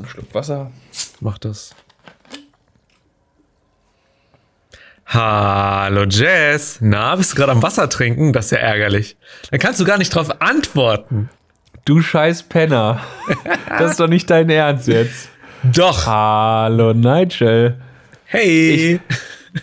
[0.00, 0.70] Ein Schluck Wasser.
[1.20, 1.74] Mach das.
[5.04, 6.78] Hallo Jess.
[6.80, 8.32] Na, bist du gerade am Wasser trinken?
[8.32, 9.18] Das ist ja ärgerlich.
[9.50, 11.28] Dann kannst du gar nicht drauf antworten.
[11.84, 13.02] Du scheiß Penner.
[13.68, 15.28] Das ist doch nicht dein Ernst jetzt.
[15.64, 16.06] Doch.
[16.06, 17.78] Hallo Nigel.
[18.24, 19.00] Hey.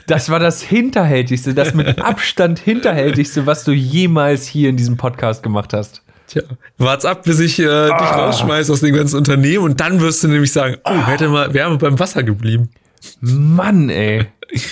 [0.05, 5.41] Das war das Hinterhältigste, das mit Abstand Hinterhältigste, was du jemals hier in diesem Podcast
[5.41, 6.04] gemacht hast.
[6.28, 6.44] Tja,
[6.78, 10.28] wart's ab, bis ich äh, dich rausschmeiß aus dem ganzen Unternehmen und dann wirst du
[10.28, 12.70] nämlich sagen, oh, hätte mal, wären wir beim Wasser geblieben.
[13.21, 14.28] Mann, ey.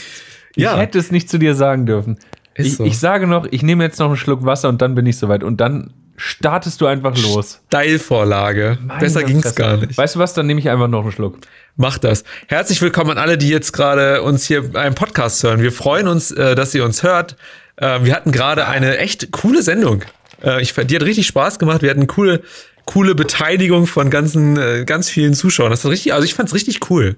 [0.57, 0.75] Ja.
[0.75, 2.17] Ich hätte es nicht zu dir sagen dürfen.
[2.55, 2.85] Ich, so.
[2.85, 5.43] ich sage noch, ich nehme jetzt noch einen Schluck Wasser und dann bin ich soweit.
[5.43, 7.61] Und dann startest du einfach los.
[7.67, 8.77] Steilvorlage.
[8.99, 9.55] Besser Meine ging's Fresse.
[9.55, 9.97] gar nicht.
[9.97, 11.39] Weißt du was, dann nehme ich einfach noch einen Schluck.
[11.75, 12.23] Macht das.
[12.47, 15.61] Herzlich willkommen an alle, die jetzt gerade uns hier beim Podcast hören.
[15.61, 17.35] Wir freuen uns, äh, dass ihr uns hört.
[17.75, 20.03] Äh, wir hatten gerade eine echt coole Sendung.
[20.43, 21.81] Äh, ich, die hat richtig Spaß gemacht.
[21.81, 22.41] Wir hatten coole,
[22.85, 25.71] coole Beteiligung von ganzen, äh, ganz vielen Zuschauern.
[25.71, 27.17] Das ist richtig, also ich fand's richtig cool.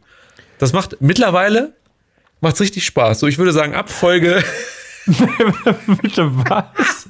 [0.60, 1.74] Das macht mittlerweile
[2.42, 3.20] macht's richtig Spaß.
[3.20, 4.44] So, ich würde sagen, ab Folge,
[6.02, 7.08] Bitte was?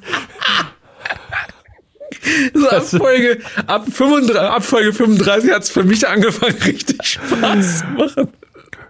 [2.54, 7.84] so ab Folge, ab, 35, ab Folge 35 hat's für mich angefangen, richtig Spaß zu
[7.86, 8.28] machen.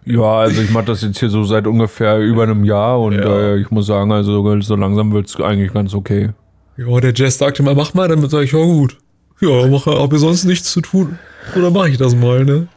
[0.04, 3.54] Ja, also ich mache das jetzt hier so seit ungefähr über einem Jahr und Ja.
[3.54, 6.30] äh, ich muss sagen, also so langsam wird es eigentlich ganz okay.
[6.78, 8.96] Ja, der Jess sagte mal, mach mal, dann sage ich, ja gut.
[9.40, 11.18] Ja, mache hab ich sonst nichts zu tun.
[11.56, 12.68] Oder mache ich das mal, ne?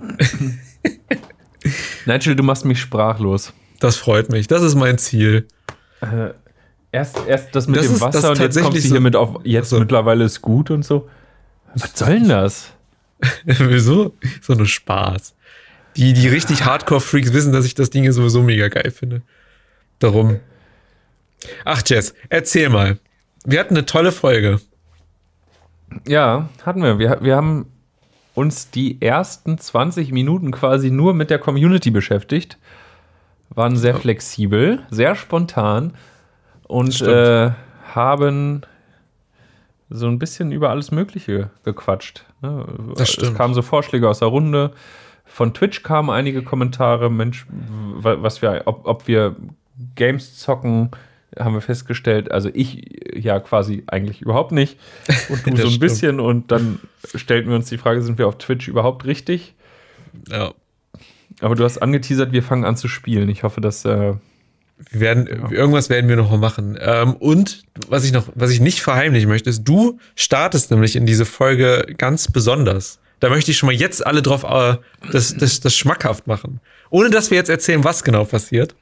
[2.06, 3.52] Nigel, du machst mich sprachlos.
[3.80, 4.46] Das freut mich.
[4.46, 5.46] Das ist mein Ziel.
[6.92, 9.00] Erst, erst das mit Das dem ist- Wasser und jetzt kommst du tatsächlich hier so-
[9.00, 9.78] mit auf, jetzt so.
[9.78, 11.08] mittlerweile ist gut und so.
[11.74, 12.72] Was soll denn das?
[13.44, 14.14] Wieso?
[14.40, 15.34] So eine Spaß.
[15.96, 19.22] Die, die richtig Hardcore-Freaks wissen, dass ich das Ding hier sowieso mega geil finde.
[19.98, 20.38] Darum.
[21.64, 22.98] Ach, Jess, erzähl mal.
[23.50, 24.60] Wir hatten eine tolle Folge.
[26.06, 26.98] Ja, hatten wir.
[26.98, 27.18] wir.
[27.22, 27.66] Wir haben
[28.34, 32.58] uns die ersten 20 Minuten quasi nur mit der Community beschäftigt.
[33.48, 35.94] Waren sehr flexibel, sehr spontan
[36.64, 37.50] und äh,
[37.94, 38.60] haben
[39.88, 42.26] so ein bisschen über alles Mögliche gequatscht.
[42.42, 42.66] Ne?
[42.90, 43.36] Das Es stimmt.
[43.38, 44.72] kamen so Vorschläge aus der Runde.
[45.24, 49.36] Von Twitch kamen einige Kommentare, Mensch, wa- was wir, ob, ob wir
[49.94, 50.90] Games zocken,
[51.38, 52.30] haben wir festgestellt.
[52.30, 54.78] Also ich ja quasi eigentlich überhaupt nicht.
[55.28, 55.80] Und du so ein stimmt.
[55.80, 56.20] bisschen.
[56.20, 56.80] Und dann
[57.14, 59.54] stellten wir uns die Frage, sind wir auf Twitch überhaupt richtig?
[60.30, 60.52] Ja.
[61.40, 63.28] Aber du hast angeteasert, wir fangen an zu spielen.
[63.28, 64.14] Ich hoffe, dass äh,
[64.90, 66.76] Wir werden, irgendwas werden wir noch mal machen.
[66.80, 71.06] Ähm, und was ich noch, was ich nicht verheimlichen möchte, ist, du startest nämlich in
[71.06, 72.98] diese Folge ganz besonders.
[73.20, 74.76] Da möchte ich schon mal jetzt alle drauf äh,
[75.12, 76.60] das, das, das schmackhaft machen.
[76.90, 78.74] Ohne dass wir jetzt erzählen, was genau passiert.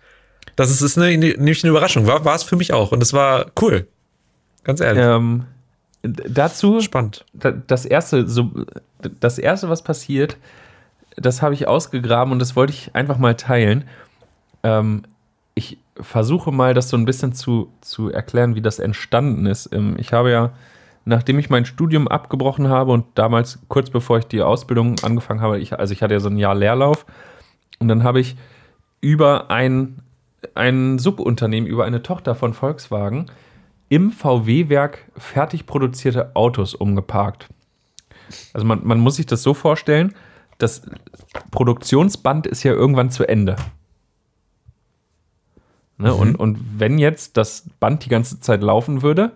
[0.56, 2.06] Das ist, ist eine, nämlich eine Überraschung.
[2.06, 2.93] War, war es für mich auch.
[2.93, 3.87] Und es war cool.
[4.65, 5.05] Ganz ehrlich.
[5.05, 5.44] ähm,
[6.03, 7.25] dazu Spannend.
[7.34, 8.50] da- das erste, so,
[9.21, 10.37] das erste, was passiert,
[11.17, 13.84] das habe ich ausgegraben und das wollte ich einfach mal teilen.
[14.62, 15.03] Ähm,
[15.55, 19.71] ich versuche mal, das so ein bisschen zu, zu erklären, wie das entstanden ist.
[19.73, 20.53] Ähm, ich habe ja,
[21.05, 25.59] nachdem ich mein Studium abgebrochen habe und damals kurz bevor ich die Ausbildung angefangen habe,
[25.59, 27.06] ich, also ich hatte ja so ein Jahr Leerlauf
[27.78, 28.37] und dann habe ich
[29.00, 30.03] über ein,
[30.55, 33.27] ein Subunternehmen, über eine Tochter von Volkswagen
[33.89, 37.49] im VW-Werk fertig produzierte Autos umgeparkt.
[38.53, 40.15] Also man, man muss sich das so vorstellen,
[40.59, 40.83] das
[41.51, 43.56] Produktionsband ist ja irgendwann zu Ende.
[45.99, 46.12] Ne?
[46.12, 49.33] Und, und wenn jetzt das Band die ganze Zeit laufen würde,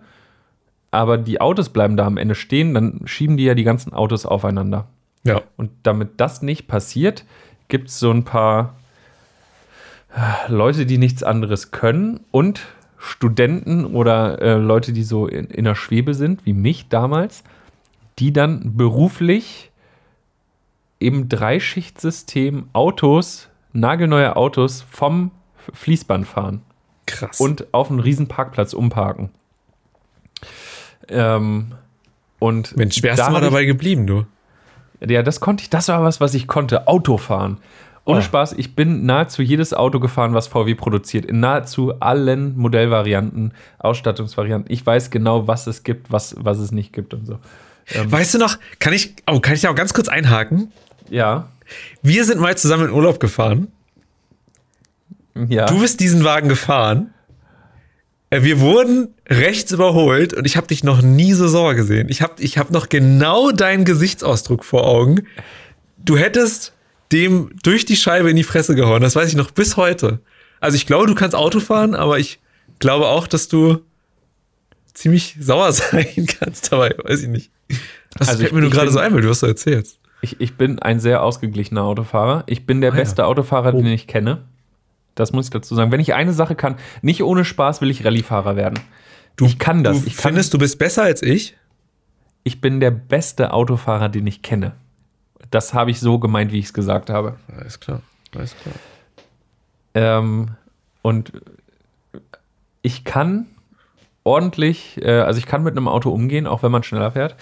[0.91, 4.25] aber die Autos bleiben da am Ende stehen, dann schieben die ja die ganzen Autos
[4.25, 4.87] aufeinander.
[5.23, 5.41] Ja.
[5.55, 7.25] Und damit das nicht passiert,
[7.69, 8.75] gibt es so ein paar
[10.47, 12.61] Leute, die nichts anderes können und
[12.97, 17.43] Studenten oder äh, Leute, die so in, in der Schwebe sind, wie mich damals,
[18.19, 19.71] die dann beruflich
[20.99, 25.31] im Dreischichtsystem Autos, nagelneue Autos vom
[25.73, 26.61] Fließband fahren
[27.07, 27.39] Krass.
[27.39, 29.29] und auf einen riesen Parkplatz umparken.
[31.07, 31.71] Ähm,
[32.39, 34.25] und Mensch, wärst da du mal hab ich- dabei geblieben, du?
[34.99, 36.87] ja, das konnte ich, das war was, was ich konnte.
[36.87, 37.57] Autofahren.
[38.05, 38.21] Ohne Oh.
[38.23, 41.25] Spaß, ich bin nahezu jedes Auto gefahren, was VW produziert.
[41.25, 44.71] In nahezu allen Modellvarianten, Ausstattungsvarianten.
[44.73, 47.37] Ich weiß genau, was es gibt, was, was es nicht gibt und so.
[48.05, 50.71] Weißt du noch, kann ich, oh, kann ich da auch ganz kurz einhaken?
[51.09, 51.49] Ja.
[52.01, 53.67] Wir sind mal zusammen in Urlaub gefahren.
[55.47, 55.65] Ja.
[55.67, 57.13] Du bist diesen Wagen gefahren.
[58.29, 62.07] Äh, Wir wurden rechts überholt und ich habe dich noch nie so sauer gesehen.
[62.09, 65.23] Ich habe ich hab noch genau deinen Gesichtsausdruck vor Augen.
[65.97, 66.73] Du hättest
[67.11, 69.01] dem durch die Scheibe in die Fresse gehauen.
[69.01, 70.19] Das weiß ich noch bis heute.
[70.59, 72.39] Also ich glaube, du kannst Auto fahren, aber ich
[72.79, 73.79] glaube auch, dass du
[74.93, 76.95] ziemlich sauer sein kannst dabei.
[77.03, 77.51] Weiß ich nicht.
[78.17, 79.99] Das Also fällt ich- mir nur gerade bin- so ein, weil du was so erzählst.
[80.23, 82.43] Ich, ich bin ein sehr ausgeglichener Autofahrer.
[82.45, 82.99] Ich bin der Ah, ja.
[83.01, 83.77] beste Autofahrer, Oh.
[83.77, 84.43] den ich kenne.
[85.15, 85.91] Das muss ich dazu sagen.
[85.91, 88.79] Wenn ich eine Sache kann, nicht ohne Spaß will ich Rallyefahrer werden.
[89.41, 89.99] ich kann das.
[90.01, 91.57] Du Ich, kann, findest, du bist besser als ich?
[92.43, 94.73] ich bin der beste Autofahrer, den ich kenne.
[95.49, 97.37] Das habe ich so gemeint, wie ich es gesagt habe.
[97.57, 98.01] Alles klar,
[98.35, 98.75] alles klar.
[99.93, 100.49] Ähm,
[101.01, 101.33] und
[102.81, 103.47] ich kann
[104.23, 107.35] ordentlich, äh, also ich kann mit einem Auto umgehen, auch wenn man schneller fährt.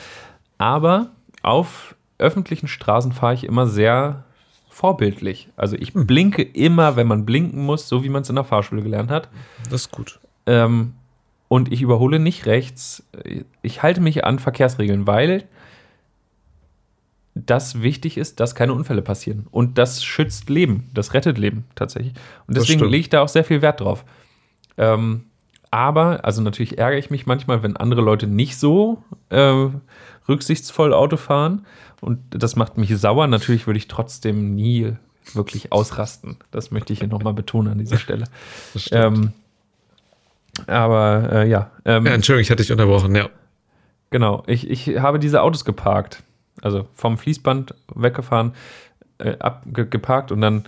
[0.58, 1.12] Aber
[1.42, 4.24] auf öffentlichen Straßen fahre ich immer sehr
[4.70, 5.50] vorbildlich.
[5.56, 8.82] Also ich blinke immer, wenn man blinken muss, so wie man es in der Fahrschule
[8.82, 9.30] gelernt hat.
[9.66, 10.20] Das ist gut.
[10.46, 10.94] Ähm,
[11.48, 13.04] und ich überhole nicht rechts.
[13.62, 15.46] Ich halte mich an Verkehrsregeln, weil
[17.46, 19.48] das wichtig ist, dass keine Unfälle passieren.
[19.52, 22.14] Und das schützt Leben, das rettet Leben tatsächlich.
[22.48, 24.04] Und deswegen lege ich da auch sehr viel Wert drauf.
[24.78, 25.26] Ähm,
[25.72, 29.68] aber, also natürlich ärgere ich mich manchmal, wenn andere Leute nicht so äh,
[30.28, 31.66] rücksichtsvoll Auto fahren.
[32.02, 33.28] Und das macht mich sauer.
[33.28, 34.94] Natürlich würde ich trotzdem nie
[35.34, 36.38] wirklich ausrasten.
[36.52, 38.26] Das möchte ich hier nochmal betonen an dieser Stelle.
[38.92, 39.34] Ähm,
[40.68, 43.30] aber äh, ja, ähm, ja, Entschuldigung, ich hatte dich unterbrochen, ja.
[44.10, 44.44] genau.
[44.48, 46.24] Ich, ich habe diese Autos geparkt.
[46.62, 48.54] Also vom Fließband weggefahren,
[49.20, 50.66] äh, abgeparkt und dann,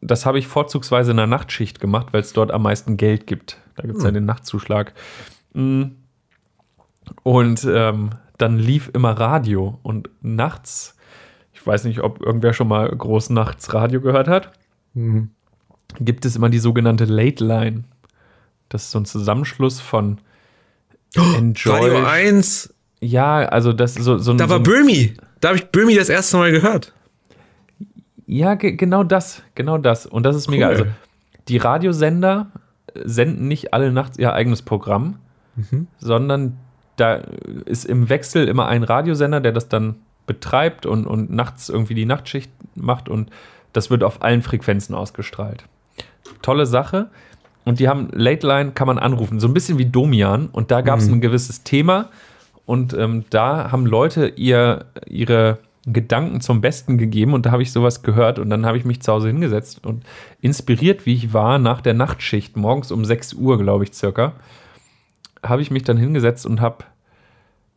[0.00, 3.58] das habe ich vorzugsweise in der Nachtschicht gemacht, weil es dort am meisten Geld gibt.
[3.76, 4.14] Da gibt es ja Hm.
[4.14, 4.94] den Nachtzuschlag.
[5.52, 5.84] Mm.
[7.22, 10.96] Und ähm, dann lief immer Radio und nachts,
[11.52, 14.52] ich weiß nicht, ob irgendwer schon mal groß nachts Radio gehört hat,
[14.94, 15.30] Mhm.
[16.00, 17.84] gibt es immer die sogenannte Late Line.
[18.70, 20.18] Das ist so ein Zusammenschluss von
[21.14, 21.72] Enjoy.
[21.90, 24.38] Radio 1, Ja, also das ist so, so ein.
[24.38, 25.14] da so war ein, Böhmi.
[25.40, 26.92] Da habe ich Böhmi das erste Mal gehört.
[28.26, 29.42] Ja, ge genau das.
[29.54, 30.06] Genau das.
[30.06, 30.66] Und das ist mega.
[30.68, 30.72] Cool.
[30.72, 30.86] Also,
[31.48, 32.48] die Radiosender
[33.04, 35.16] senden nicht alle nachts ihr eigenes Programm,
[35.54, 35.86] Mhm.
[35.98, 36.56] sondern
[36.96, 37.20] da
[37.66, 39.96] ist im Wechsel immer ein Radiosender, der das dann
[40.26, 43.30] betreibt und, und nachts irgendwie die Nachtschicht macht und
[43.72, 45.64] das wird auf allen Frequenzen ausgestrahlt.
[46.42, 47.08] Tolle Sache.
[47.64, 50.46] Und die haben Late Line, kann man anrufen, so ein bisschen wie Domian.
[50.52, 51.14] Und da gab es Mhm.
[51.14, 52.10] ein gewisses Thema.
[52.66, 57.32] Und ähm, da haben Leute ihr, ihre Gedanken zum Besten gegeben.
[57.32, 58.38] Und da habe ich sowas gehört.
[58.38, 59.86] Und dann habe ich mich zu Hause hingesetzt.
[59.86, 60.04] Und
[60.40, 64.32] inspiriert, wie ich war, nach der Nachtschicht, morgens um 6 Uhr, glaube ich, circa,
[65.42, 66.84] habe ich mich dann hingesetzt und habe,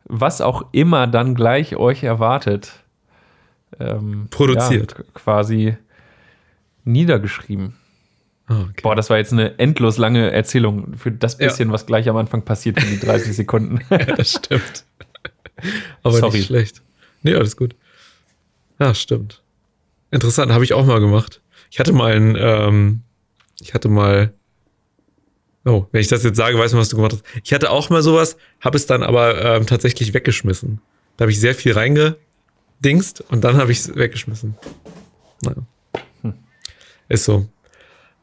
[0.04, 2.72] was auch immer dann gleich euch erwartet,
[3.78, 4.96] ähm, Produziert.
[4.98, 5.76] Ja, quasi
[6.84, 7.76] niedergeschrieben.
[8.50, 8.80] Ah, okay.
[8.82, 11.46] Boah, das war jetzt eine endlos lange Erzählung für das Ja.
[11.46, 13.80] bisschen, was gleich am Anfang passiert für die 30 Sekunden.
[13.90, 14.84] Ja, das stimmt.
[16.02, 16.38] Aber Sorry.
[16.38, 16.82] nicht schlecht.
[17.22, 17.76] Nee, alles gut.
[18.80, 19.42] Ja, stimmt.
[20.10, 21.40] Interessant, habe ich auch mal gemacht.
[21.70, 23.02] Ich hatte mal ein, ähm,
[23.60, 24.32] ich hatte mal,
[25.64, 27.24] oh, wenn ich das jetzt sage, weiß man, was du gemacht hast.
[27.44, 30.80] Ich hatte auch mal sowas, habe es dann aber ähm, tatsächlich weggeschmissen.
[31.16, 34.56] Da habe ich sehr viel reingedingst und dann habe ich es weggeschmissen.
[35.42, 35.62] Naja.
[37.08, 37.46] Ist so.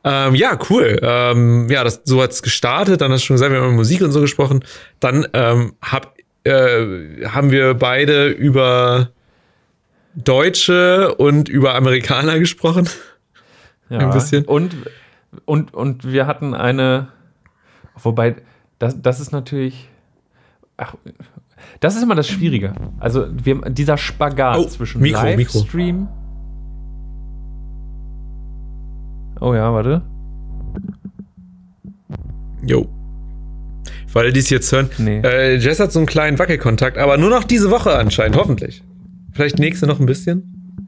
[0.08, 1.00] Ähm, ja, cool.
[1.02, 3.02] Ähm, ja, das, so hat's gestartet.
[3.02, 4.64] Dann hast du schon gesagt, wir haben über Musik und so gesprochen.
[5.00, 9.10] Dann ähm, hab, äh, haben wir beide über
[10.16, 12.90] Deutsche und über Amerikaner gesprochen.
[13.90, 14.00] Ja.
[14.00, 14.44] Ein bisschen.
[14.44, 14.76] Und,
[15.46, 17.08] und, und wir hatten eine,
[17.96, 18.36] wobei,
[18.80, 19.88] das, das ist natürlich,
[20.76, 20.96] ach,
[21.80, 22.74] das ist immer das Schwierige.
[23.00, 25.66] Also wir, dieser Spagat Oh, zwischen Mikro, Mikro.
[29.40, 30.02] Oh ja, warte.
[32.64, 32.88] Jo.
[34.18, 34.90] Alle, die es jetzt hören.
[34.98, 35.20] Nee.
[35.20, 38.84] Äh, Jess hat so einen kleinen Wackelkontakt, aber nur noch diese Woche anscheinend, hoffentlich.
[39.32, 40.86] Vielleicht nächste noch ein bisschen.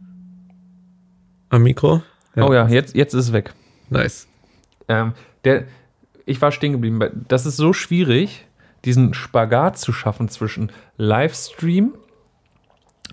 [1.50, 2.02] Am Mikro.
[2.36, 3.54] Oh ja, jetzt, jetzt ist es weg.
[3.92, 4.28] Nice.
[4.88, 5.14] Ähm,
[5.44, 5.66] der,
[6.26, 7.24] ich war stehen geblieben.
[7.28, 8.48] Das ist so schwierig,
[8.86, 11.94] diesen Spagat zu schaffen zwischen Livestream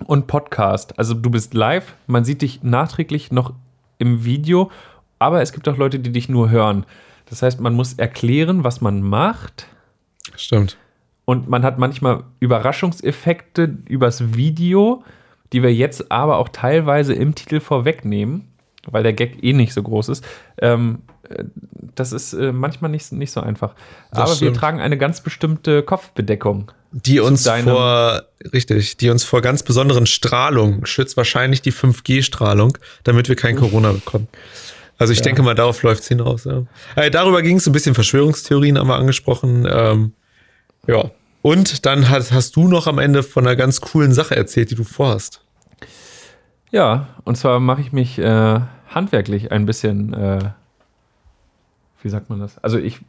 [0.06, 0.98] und Podcast.
[0.98, 3.52] Also du bist live, man sieht dich nachträglich noch
[3.98, 4.70] im Video,
[5.18, 6.84] aber es gibt auch Leute, die dich nur hören.
[7.28, 9.66] Das heißt, man muss erklären, was man macht.
[10.36, 10.76] Stimmt.
[11.24, 15.02] Und man hat manchmal Überraschungseffekte übers Video,
[15.52, 18.46] die wir jetzt aber auch teilweise im Titel vorwegnehmen,
[18.88, 20.24] weil der Gag eh nicht so groß ist.
[20.58, 21.44] Ähm, äh,
[21.94, 23.74] das ist äh, manchmal nicht, nicht so einfach.
[24.10, 24.56] Das aber wir stimmt.
[24.56, 26.70] tragen eine ganz bestimmte Kopfbedeckung.
[26.92, 33.28] Die uns vor, richtig, die uns vor ganz besonderen Strahlung schützt, wahrscheinlich die 5G-Strahlung, damit
[33.28, 34.28] wir kein Corona bekommen.
[34.98, 35.24] Also ich Ja.
[35.24, 36.44] denke mal, darauf läuft es hinaus.
[36.44, 36.62] Ja.
[36.94, 39.66] Äh, darüber ging es ein bisschen Verschwörungstheorien, haben wir angesprochen.
[39.70, 40.12] Ähm,
[40.86, 41.10] ja.
[41.42, 44.74] Und dann hast, hast du noch am Ende von einer ganz coolen Sache erzählt, die
[44.74, 45.42] du vorhast.
[46.72, 50.38] Ja, und zwar mache ich mich äh, handwerklich ein bisschen, äh,
[52.02, 52.58] wie sagt man das?
[52.58, 53.00] Also ich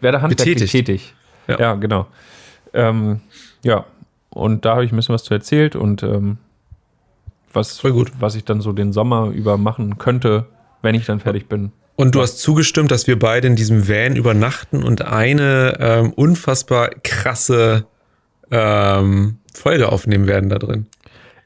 [0.00, 0.72] werde handwerklich Betätigt.
[0.72, 1.14] tätig.
[1.48, 1.58] Ja.
[1.58, 2.06] Ja, genau.
[2.72, 3.20] Ähm,
[3.64, 3.84] ja,
[4.28, 6.38] und da habe ich ein bisschen was zu erzählt und ähm,
[7.52, 10.46] was, was ich dann so den Sommer über machen könnte,
[10.82, 11.72] wenn ich dann fertig bin.
[11.96, 16.90] Und du hast zugestimmt, dass wir beide in diesem Van übernachten und eine ähm, unfassbar
[17.02, 17.86] krasse
[18.50, 20.86] ähm, Folge aufnehmen werden da drin.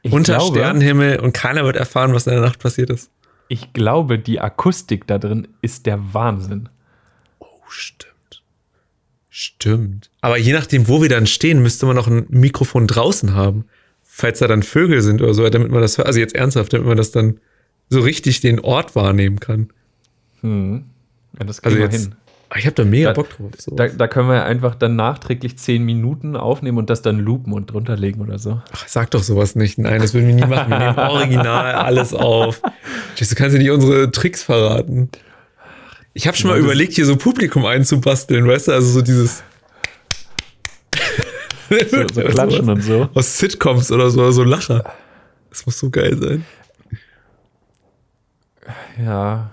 [0.03, 3.11] Ich Unter glaube, Sternenhimmel und keiner wird erfahren, was in der Nacht passiert ist.
[3.49, 6.69] Ich glaube, die Akustik da drin ist der Wahnsinn.
[7.41, 8.43] Oh, stimmt.
[9.29, 10.11] Stimmt.
[10.21, 13.65] Aber je nachdem, wo wir dann stehen, müsste man noch ein Mikrofon draußen haben.
[14.03, 16.07] Falls da dann Vögel sind oder so, damit man das hört.
[16.07, 17.41] Also jetzt ernsthaft, damit man das dann
[17.89, 19.69] so richtig den Ort wahrnehmen kann.
[20.41, 20.85] Hm.
[21.39, 22.15] Ja, das Also kriegen wir jetzt, hin.
[22.51, 23.51] Ah, ich habe da mega Da- Bock drauf.
[23.59, 23.75] So.
[23.75, 27.73] Da, da können wir einfach dann nachträglich zehn Minuten aufnehmen und das dann loopen und
[27.73, 28.61] drunter legen oder so.
[28.73, 29.79] Ach, sag doch sowas nicht.
[29.79, 30.71] Nein, das würden wir nie machen.
[30.71, 32.61] Wir nehmen original alles auf.
[33.19, 35.09] Du kannst ja nicht unsere Tricks verraten.
[36.13, 38.73] Ich habe schon mal überlegt, hier so Publikum einzubasteln, weißt du?
[38.73, 39.43] Also so dieses
[41.91, 43.09] So, so klatschen und so.
[43.15, 44.85] aus Sitcoms oder so, so Lacher.
[45.51, 46.45] Das muss so geil sein.
[49.03, 49.51] Ja.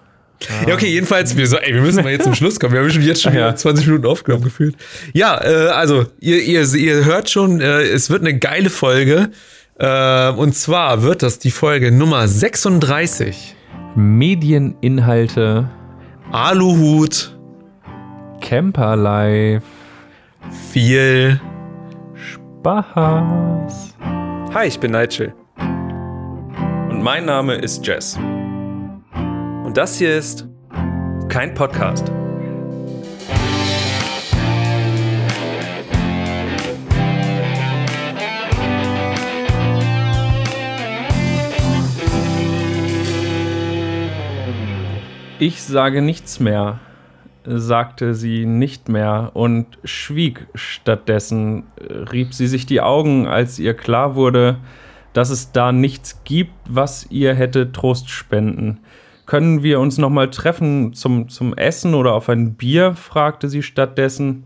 [0.68, 2.74] Ja, okay, jedenfalls, wir, so, ey, wir müssen mal jetzt zum Schluss kommen.
[2.74, 3.56] Wir haben schon jetzt schon Ja.
[3.56, 4.76] 20 Minuten aufgenommen gefühlt.
[5.14, 9.30] Ja, äh, also, ihr, ihr, ihr hört schon, äh, es wird eine geile Folge.
[9.78, 13.56] Äh, und zwar wird das die Folge Nummer 36.
[13.96, 15.70] Medieninhalte,
[16.32, 17.38] Aluhut,
[18.42, 19.62] Camperlife,
[20.72, 21.40] viel.
[22.64, 23.94] Spaß.
[24.54, 25.34] Hi, ich bin Nigel.
[26.90, 28.18] Und mein Name ist Jess.
[29.72, 30.50] Und das hier ist
[31.30, 32.12] kein Podcast.
[45.40, 46.82] Ich sage nichts mehr,
[47.46, 54.16] sagte sie nicht mehr und schwieg stattdessen, rieb sie sich die Augen, als ihr klar
[54.16, 54.58] wurde,
[55.14, 58.82] dass es da nichts gibt, was ihr hätte Trost spenden.
[59.32, 62.96] Können wir uns nochmal treffen zum, zum Essen oder auf ein Bier?
[62.96, 64.44] fragte sie stattdessen.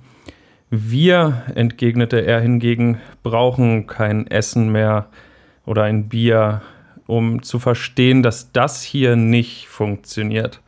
[0.70, 5.08] Wir, entgegnete er hingegen, brauchen kein Essen mehr
[5.66, 6.62] oder ein Bier,
[7.08, 10.62] um zu verstehen, dass das hier nicht funktioniert.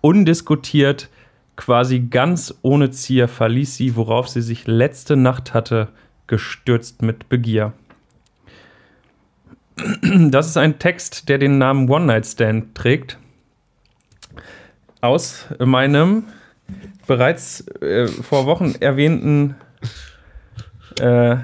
[0.00, 1.10] Undiskutiert,
[1.54, 5.88] quasi ganz ohne Zier, verließ sie, worauf sie sich letzte Nacht hatte,
[6.26, 7.74] gestürzt mit Begier.
[10.30, 13.18] Das ist ein Text, der den Namen One Night Stand trägt.
[15.02, 16.28] Aus meinem
[17.08, 19.56] bereits äh, vor Wochen erwähnten
[21.00, 21.38] äh,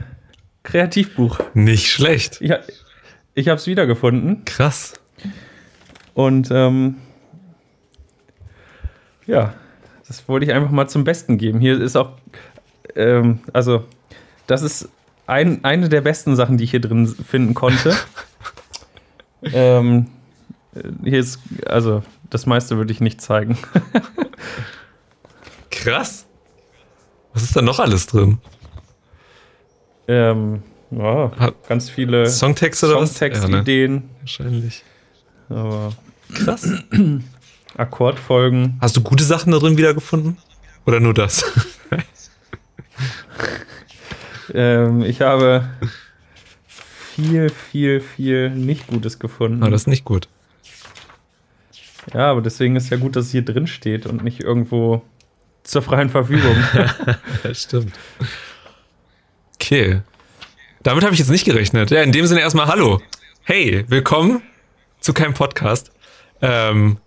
[0.62, 1.40] Kreativbuch.
[1.54, 2.40] Nicht schlecht.
[2.40, 2.60] Ja,
[3.34, 4.94] ich habe es wiedergefunden Krass.
[6.14, 6.98] und ähm,
[9.26, 9.54] ja,
[10.06, 11.58] das wollte ich einfach mal zum Besten geben.
[11.58, 12.12] Hier ist auch,
[12.94, 13.84] ähm, also
[14.46, 14.88] das ist
[15.26, 17.92] ein, eine der besten Sachen, die ich hier drin finden konnte.
[19.42, 20.06] ähm,
[21.02, 23.58] hier ist, also das meiste würde ich nicht zeigen.
[25.70, 26.26] Krass.
[27.32, 28.38] Was ist da noch alles drin?
[30.08, 32.94] ähm, ja, Hat- ganz viele Songtext oder?
[33.06, 34.02] Songtextideen, Ja, ne?
[34.20, 34.84] Wahrscheinlich.
[35.50, 35.92] aber
[36.34, 36.68] Krass.
[37.76, 38.78] Akkordfolgen.
[38.80, 40.38] Hast du gute Sachen da drin wiedergefunden?
[40.86, 41.44] Oder nur das?
[44.54, 45.68] Ähm, ich habe
[46.66, 49.62] viel, viel, viel nicht Gutes gefunden.
[49.62, 50.26] Ah, das ist nicht gut.
[52.14, 55.02] Ja, aber deswegen ist ja gut, dass es hier drin steht und nicht irgendwo
[55.64, 56.56] zur freien Verfügung.
[57.44, 57.92] Ja, stimmt.
[59.54, 60.00] Okay.
[60.82, 61.90] Damit habe ich jetzt nicht gerechnet.
[61.90, 63.00] Ja, in dem Sinne erstmal Hallo.
[63.42, 64.42] Hey, willkommen
[65.00, 65.90] zu keinem Podcast.
[66.40, 66.98] Ähm,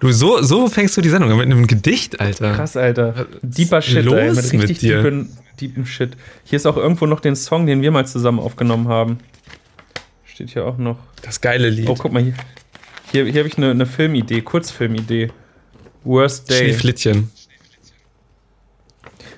[0.00, 2.54] du, so, so fängst du die Sendung an mit einem Gedicht, Alter.
[2.54, 3.26] Krass, Alter.
[3.42, 5.02] Deeper Shit, los ey, mit mit richtig dir?
[5.02, 6.16] deepen, deepen Shit.
[6.44, 9.18] Hier ist auch irgendwo noch den Song, den wir mal zusammen aufgenommen haben.
[10.24, 10.98] Steht hier auch noch.
[11.22, 11.88] Das geile Lied.
[11.88, 12.34] Oh, guck mal hier.
[13.12, 15.30] Hier, hier habe ich eine, eine Filmidee, Kurzfilmidee.
[16.02, 16.70] Worst Day.
[16.70, 17.30] Schneeflittchen.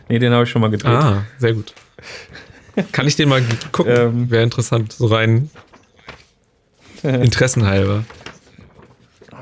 [0.08, 0.92] Nee, den habe ich schon mal gedreht.
[0.92, 1.74] Ah, sehr gut.
[2.92, 3.92] Kann ich den mal gucken?
[3.96, 4.30] Ähm.
[4.30, 5.50] Wäre interessant, so rein
[7.02, 8.04] interessenhalber.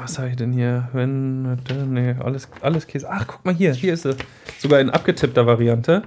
[0.01, 0.89] Was habe ich denn hier?
[0.93, 1.55] Wenn,
[1.93, 3.07] nee, alles, alles Käse.
[3.09, 4.17] Ach, guck mal hier, hier ist sie.
[4.59, 6.03] Sogar in abgetippter Variante.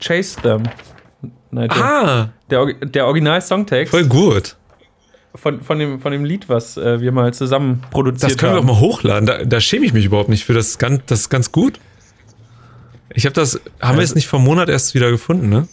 [0.00, 0.62] Chase Them.
[1.50, 4.56] Nein, Ah, der, der Original-Songtext voll gut.
[5.34, 8.56] Von, von, dem, von dem Lied, was äh, wir mal zusammen produziert Das können wir
[8.58, 8.66] auch haben.
[8.68, 9.26] mal hochladen.
[9.26, 10.52] Da, da schäme ich mich überhaupt nicht für.
[10.54, 11.80] Das ist ganz, das ist ganz gut.
[13.14, 15.68] Ich habe das, haben wir es Also- nicht vor einem Monat erst wieder gefunden, ne?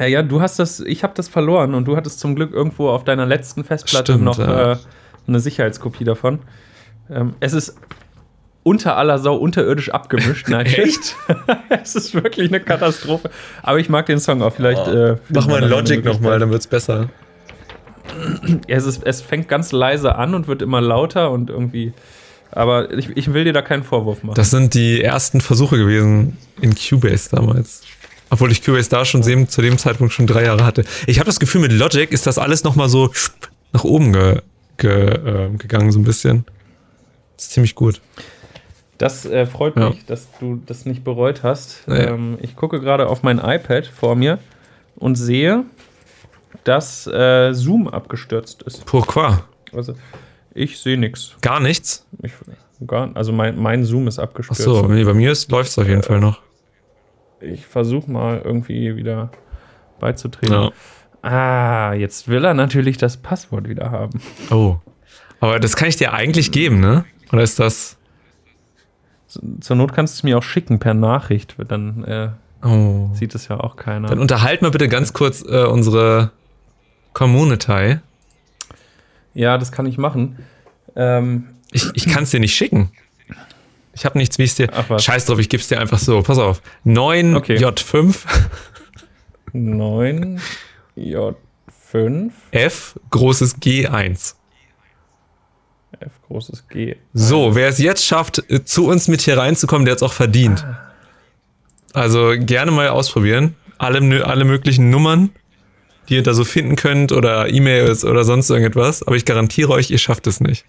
[0.00, 2.88] Ja, ja, du hast das, ich habe das verloren und du hattest zum Glück irgendwo
[2.88, 4.72] auf deiner letzten Festplatte Stimmt, noch ja.
[4.72, 4.76] äh,
[5.28, 6.38] eine Sicherheitskopie davon.
[7.10, 7.76] Ähm, es ist
[8.62, 10.48] unter aller Sau unterirdisch abgemischt.
[10.48, 11.16] Nein, Echt?
[11.82, 13.30] es ist wirklich eine Katastrophe.
[13.62, 14.54] Aber ich mag den Song auch.
[14.54, 14.88] Vielleicht.
[14.88, 17.10] Äh, Mach mal Logic nochmal, dann wird's besser.
[18.68, 21.92] Es, ist, es fängt ganz leise an und wird immer lauter und irgendwie.
[22.50, 24.34] Aber ich, ich will dir da keinen Vorwurf machen.
[24.34, 27.82] Das sind die ersten Versuche gewesen in Cubase damals.
[28.28, 30.84] Obwohl ich Cubase da schon sehen, zu dem Zeitpunkt schon drei Jahre hatte.
[31.06, 33.10] Ich habe das Gefühl, mit Logic ist das alles nochmal so
[33.72, 34.40] nach oben ge,
[34.76, 36.44] ge, äh, gegangen, so ein bisschen.
[37.36, 38.00] Das ist ziemlich gut.
[38.98, 39.90] Das äh, freut Ja.
[39.90, 41.88] mich, dass du das nicht bereut hast.
[41.88, 41.96] Nee.
[41.96, 44.38] Ähm, ich gucke gerade auf mein iPad vor mir
[44.96, 45.64] und sehe,
[46.64, 48.84] dass äh, Zoom abgestürzt ist.
[48.86, 49.38] Pourquoi?
[49.72, 49.94] Also
[50.54, 51.36] ich sehe nichts.
[51.40, 52.06] Gar nichts?
[52.22, 52.32] Ich,
[52.86, 54.62] gar, also mein, mein Zoom ist abgestürzt.
[54.62, 56.40] so, nee, bei mir läuft es auf jeden Fall noch.
[57.40, 59.30] Ich versuche mal irgendwie wieder
[59.98, 60.54] beizutreten.
[60.54, 60.70] Ja.
[61.22, 64.20] Ah, jetzt will er natürlich das Passwort wieder haben.
[64.50, 64.76] Oh.
[65.40, 67.04] Aber das kann ich dir eigentlich geben, ne?
[67.32, 67.96] Oder ist das.
[69.60, 71.56] Zur Not kannst du es mir auch schicken per Nachricht.
[71.68, 72.28] Dann äh,
[72.64, 73.10] Oh.
[73.14, 74.06] sieht es ja auch keiner.
[74.08, 76.30] Dann unterhalten wir bitte ganz kurz äh, unsere
[77.12, 77.98] Community.
[79.34, 80.38] ja, das kann ich machen.
[80.96, 82.90] Ähm, Ich, ich kann es dir nicht schicken.
[83.94, 84.68] Ich habe nichts, wie ich es dir.
[84.72, 84.98] Ach.
[85.00, 86.22] Scheiß drauf, ich gebe es dir einfach so.
[86.22, 86.60] Pass auf.
[86.84, 87.56] 9 Okay.
[87.56, 88.16] J5
[89.52, 90.40] 9
[90.96, 94.34] J5 F großes G1.
[96.00, 96.96] F großes G.
[97.12, 100.12] So, wer es jetzt schafft, äh, zu uns mit hier reinzukommen, der hat es auch
[100.14, 100.66] verdient.
[101.92, 103.54] Also gerne mal ausprobieren.
[103.78, 105.30] Alle, alle möglichen Nummern,
[106.12, 109.02] die ihr da so finden könnt oder E-Mails oder sonst irgendetwas.
[109.02, 110.66] Aber ich garantiere euch, ihr schafft es nicht.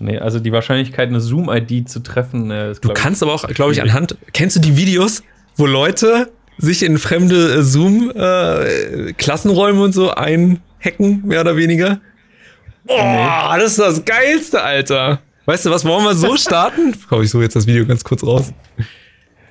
[0.00, 3.72] Nee, also die Wahrscheinlichkeit, eine Zoom-ID zu treffen, äh, ist, Du kannst aber auch, glaube
[3.72, 4.18] ich, anhand.
[4.32, 5.22] Kennst du die Videos,
[5.54, 12.00] wo Leute sich in fremde äh, Zoom-Klassenräume und so einhacken, mehr oder weniger?
[12.84, 15.20] Boah, das ist das Geilste, Alter.
[15.44, 16.96] Weißt du was, wollen wir so starten?
[17.08, 18.52] Komm, ich suche jetzt das Video ganz kurz raus.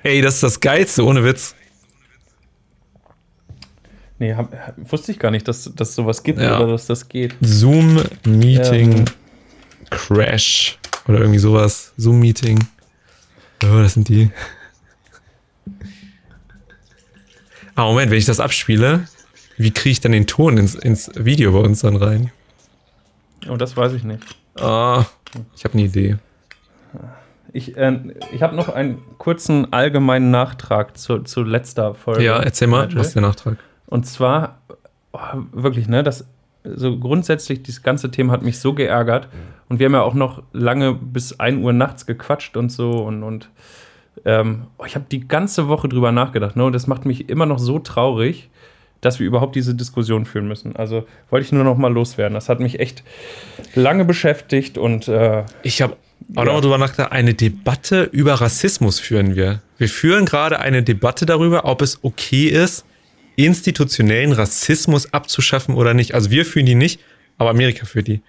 [0.02, 1.54] Ey, das ist das Geilste, ohne Witz.
[4.18, 4.52] Nee, hab,
[4.90, 6.58] wusste ich gar nicht, dass dass sowas gibt Ja.
[6.60, 7.34] oder dass das geht.
[7.40, 9.04] Zoom-Meeting Ähm.
[9.90, 10.78] Crash.
[11.08, 11.92] Oder irgendwie sowas.
[11.96, 12.58] Zoom-Meeting.
[13.64, 14.30] Oh, das sind die.
[17.74, 19.06] Ah, Moment, wenn ich das abspiele,
[19.56, 22.30] wie kriege ich dann den Ton ins, ins Video bei uns dann rein?
[23.48, 24.22] Oh, das weiß ich nicht.
[24.60, 25.06] Ah,
[25.56, 26.16] ich habe eine Idee.
[27.54, 27.98] Ich, äh,
[28.32, 32.22] ich habe noch einen kurzen allgemeinen Nachtrag zu, zu letzter Folge.
[32.24, 33.56] Ja, erzähl mal, was ist der Nachtrag?
[33.92, 34.58] Und zwar,
[35.12, 35.18] oh,
[35.52, 36.24] wirklich, ne, das,
[36.64, 39.28] so grundsätzlich, dieses ganze Thema hat mich so geärgert.
[39.68, 42.90] Und wir haben ja auch noch lange bis 1 Uhr nachts gequatscht und so.
[42.92, 43.50] Und, und
[44.24, 46.56] ähm, oh, ich habe die ganze Woche drüber nachgedacht.
[46.56, 48.48] Ne, und das macht mich immer noch so traurig,
[49.02, 50.74] dass wir überhaupt diese Diskussion führen müssen.
[50.76, 52.34] Also wollte ich nur noch mal loswerden.
[52.34, 53.02] Das hat mich echt
[53.74, 55.96] lange beschäftigt und äh, Ich habe
[56.36, 56.52] auch Ja.
[56.52, 59.60] noch drüber nachgedacht, eine Debatte über Rassismus führen wir.
[59.76, 62.86] Wir führen gerade eine Debatte darüber, ob es okay ist,
[63.36, 66.14] institutionellen Rassismus abzuschaffen oder nicht.
[66.14, 67.00] Also wir führen die nicht,
[67.38, 68.20] aber Amerika führt die.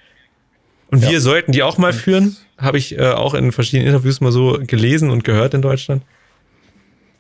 [0.92, 1.10] Und Ja.
[1.10, 2.38] wir sollten die auch mal führen.
[2.58, 6.04] Habe ich äh, auch in verschiedenen Interviews mal so gelesen und gehört in Deutschland.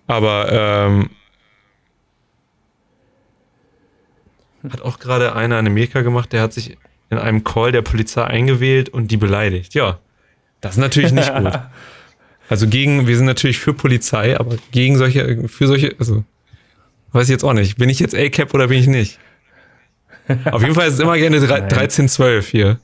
[0.07, 1.09] Aber ähm,
[4.69, 6.77] hat auch gerade einer in Amerika gemacht, der hat sich
[7.09, 9.73] in einem Call der Polizei eingewählt und die beleidigt.
[9.73, 9.99] Ja,
[10.61, 11.51] das ist natürlich nicht gut.
[12.49, 16.23] Also gegen, wir sind natürlich für Polizei, aber gegen solche, für solche, also
[17.13, 17.77] weiß ich jetzt auch nicht.
[17.77, 19.19] Bin ich jetzt A-Cap oder bin ich nicht?
[20.51, 21.69] Auf jeden Fall ist es immer gerne drei- Nein.
[21.69, 22.79] 13, 12 hier.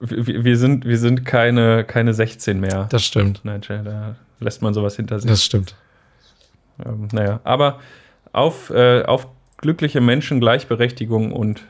[0.00, 2.86] wir, wir, sind, wir sind keine, keine 16 mehr.
[2.90, 3.44] Das stimmt.
[3.44, 5.30] Nigel, da lässt man sowas hinter sich.
[5.30, 5.74] Das stimmt.
[6.84, 7.80] Ähm, naja, aber
[8.32, 9.26] auf, äh, auf
[9.58, 11.62] glückliche Menschen, Gleichberechtigung und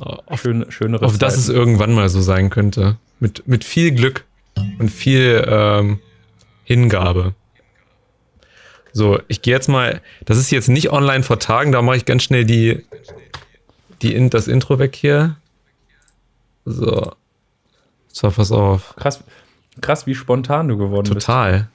[0.00, 1.58] Auf, schön, schönere auf dass es Zeiten.
[1.58, 2.96] irgendwann mal so sein könnte.
[3.20, 4.24] Mit, mit viel Glück
[4.78, 5.98] und viel ähm,
[6.64, 7.34] Hingabe.
[8.98, 12.04] So, ich gehe jetzt mal, das ist jetzt nicht online vor Tagen, da mache ich
[12.04, 12.84] ganz schnell die,
[14.02, 15.36] die in, das Intro weg hier.
[16.64, 17.12] So.
[18.08, 18.96] So, pass auf.
[18.96, 19.22] krass,
[19.80, 21.68] krass, wie spontan du geworden Total.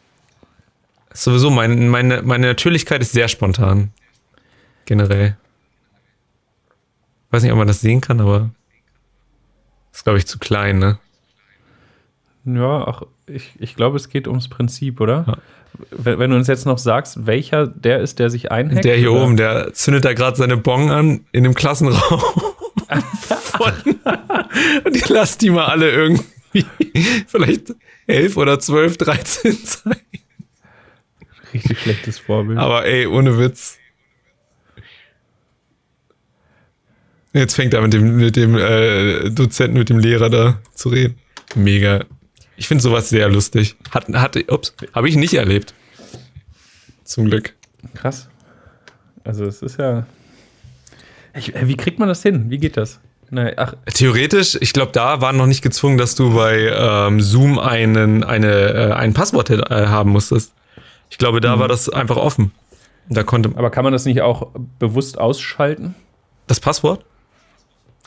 [1.13, 3.93] Ist Sowieso, mein, meine, meine Natürlichkeit ist sehr spontan.
[4.83, 5.37] Generell.
[7.29, 8.49] Weiß nicht, ob man das sehen kann, aber
[9.93, 10.99] ist, glaube ich, zu klein, ne?
[12.43, 12.57] bist.
[12.57, 15.23] Ja, ach, ich, ich glaube, es geht ums Prinzip, oder?
[15.25, 15.37] Ja.
[15.91, 18.85] Wenn, du uns jetzt noch sagst, welcher der ist, der sich einhackt.
[18.85, 19.23] Der hier oder?
[19.23, 22.21] oben, der zündet da gerade seine Bong an in dem Klassenraum.
[24.83, 26.65] Und ich lasse die mal alle irgendwie
[27.27, 27.73] vielleicht
[28.07, 29.95] 11 oder 12, 13 sein.
[31.53, 32.59] Richtig schlechtes Vorbild.
[32.59, 33.77] Aber ey, ohne Witz.
[37.33, 41.17] Jetzt fängt er mit dem, mit dem äh, Dozenten, mit dem Lehrer da zu reden.
[41.55, 42.05] Mega.
[42.55, 43.75] Ich finde sowas sehr lustig.
[43.91, 45.73] Hat, hatte, ups, habe ich nicht erlebt.
[47.03, 47.53] Zum Glück.
[47.95, 48.29] Krass.
[49.23, 50.05] Also es ist ja.
[51.35, 52.49] Ich, äh, wie kriegt man das hin?
[52.49, 52.99] Wie geht das?
[53.29, 57.57] Nein, ach, Theoretisch, ich glaube, da waren noch nicht gezwungen, dass du bei ähm, Zoom
[57.57, 60.53] einen, eine, äh, ein Passwort äh, haben musstest.
[61.09, 62.51] Ich glaube, da war das einfach offen.
[63.09, 65.95] Da konnte aber kann man das nicht auch bewusst ausschalten?
[66.47, 67.03] das Passwort?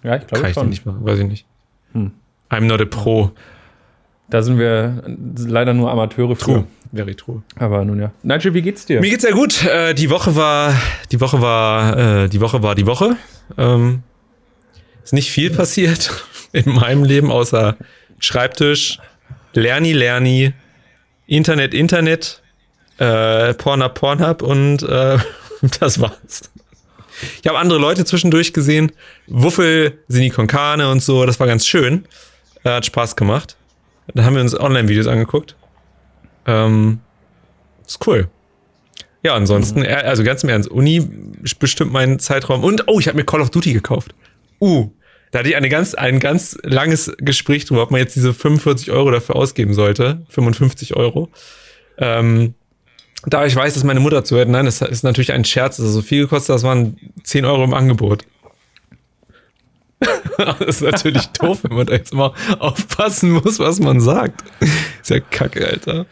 [0.02, 0.68] Ja, ich glaube Kann ich schon.
[0.68, 1.46] nicht machen, weiß ich nicht.
[1.92, 2.12] Hm.
[2.50, 3.32] I'm not a pro.
[4.28, 5.02] Da sind wir
[5.36, 6.66] leider nur Amateure für.
[6.92, 7.42] Very true.
[7.56, 8.12] Aber nun ja.
[8.22, 9.00] Nigel, wie geht's dir?
[9.00, 9.64] Mir geht's sehr gut.
[9.64, 10.74] Äh, die Woche war,
[11.12, 13.16] die Woche war, äh, die Woche war die Woche.
[13.56, 14.02] Ähm,
[15.04, 16.10] ist nicht viel passiert
[16.52, 17.76] in meinem Leben außer
[18.18, 18.98] Schreibtisch,
[19.52, 20.52] Lerni, Lerni,
[21.26, 22.42] Internet, Internet,
[22.98, 25.18] äh, Pornhub, Pornhub und äh,
[25.80, 26.50] das war's.
[27.42, 28.92] Ich habe andere Leute zwischendurch gesehen.
[29.26, 31.24] Wuffel, Sini Konkane und so.
[31.24, 32.04] Das war ganz schön.
[32.64, 33.56] Äh, hat Spaß gemacht.
[34.14, 35.56] Dann haben wir uns Online-Videos angeguckt.
[36.46, 37.00] Ähm,
[37.86, 38.28] ist cool.
[39.22, 41.08] Ja, ansonsten, äh, also ganz im Ernst, Uni
[41.58, 42.62] bestimmt meinen Zeitraum.
[42.62, 44.14] Und, oh, ich habe mir Call of Duty gekauft.
[44.60, 44.90] Uh,
[45.32, 48.90] da hatte ich eine ganz, ein ganz langes Gespräch drüber, ob man jetzt diese 45
[48.92, 50.24] Euro dafür ausgeben sollte.
[50.28, 51.28] 55 Euro.
[51.98, 52.54] Ähm,
[53.24, 55.78] da ich weiß, dass meine Mutter zuhört, nein, das ist natürlich ein Scherz.
[55.78, 58.24] Das ist so viel gekostet, das waren 10 Euro im Angebot.
[60.38, 64.44] das ist natürlich doof, wenn man da jetzt mal aufpassen muss, was man sagt.
[64.60, 66.06] Ist ja kacke, Alter.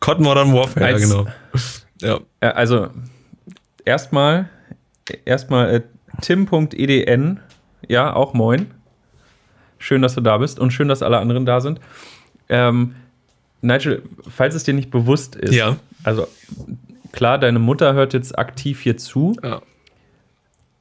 [0.00, 1.26] COD Modern Warfare, ja, Als- genau.
[2.00, 2.20] Ja.
[2.40, 2.88] Äh, Also,
[3.84, 4.48] erstmal,
[5.24, 5.82] erstmal äh,
[6.22, 7.40] tim.edn,
[7.88, 8.70] ja, auch moin.
[9.78, 11.80] Schön, dass du da bist und schön, dass alle anderen da sind.
[12.48, 12.94] Ähm,
[13.60, 15.76] Nigel, falls es dir nicht bewusst ist, Ja.
[16.04, 16.26] also
[17.12, 19.60] klar, deine Mutter hört jetzt aktiv hier zu, ja.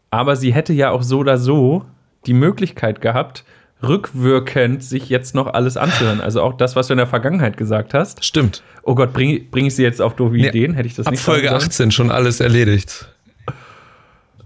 [0.10, 1.86] Aber sie hätte ja auch so oder so
[2.26, 3.44] die Möglichkeit gehabt,
[3.84, 6.20] rückwirkend sich jetzt noch alles anzuhören.
[6.20, 8.24] Also auch das, was du in der Vergangenheit gesagt hast.
[8.26, 8.64] Stimmt.
[8.84, 10.74] Oh Gott, bringe bring ich sie jetzt auf doofe Nee, Ideen?
[10.74, 11.70] Hätte ich das Ab nicht Folge sagen sollen?
[11.70, 13.08] 18 schon alles erledigt.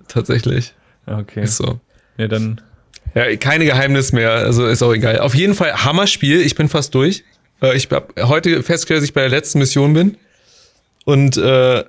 [0.08, 0.74] Tatsächlich.
[1.06, 1.44] Okay.
[1.44, 1.80] Ist so.
[2.18, 2.60] Ja, dann
[3.16, 5.20] Ja, keine Geheimnis mehr, also ist auch egal.
[5.20, 7.24] Auf jeden Fall Hammerspiel, ich bin fast durch.
[7.62, 10.18] Äh, Ich habe heute festgestellt, dass ich bei der letzten Mission bin.
[11.06, 11.84] Und äh,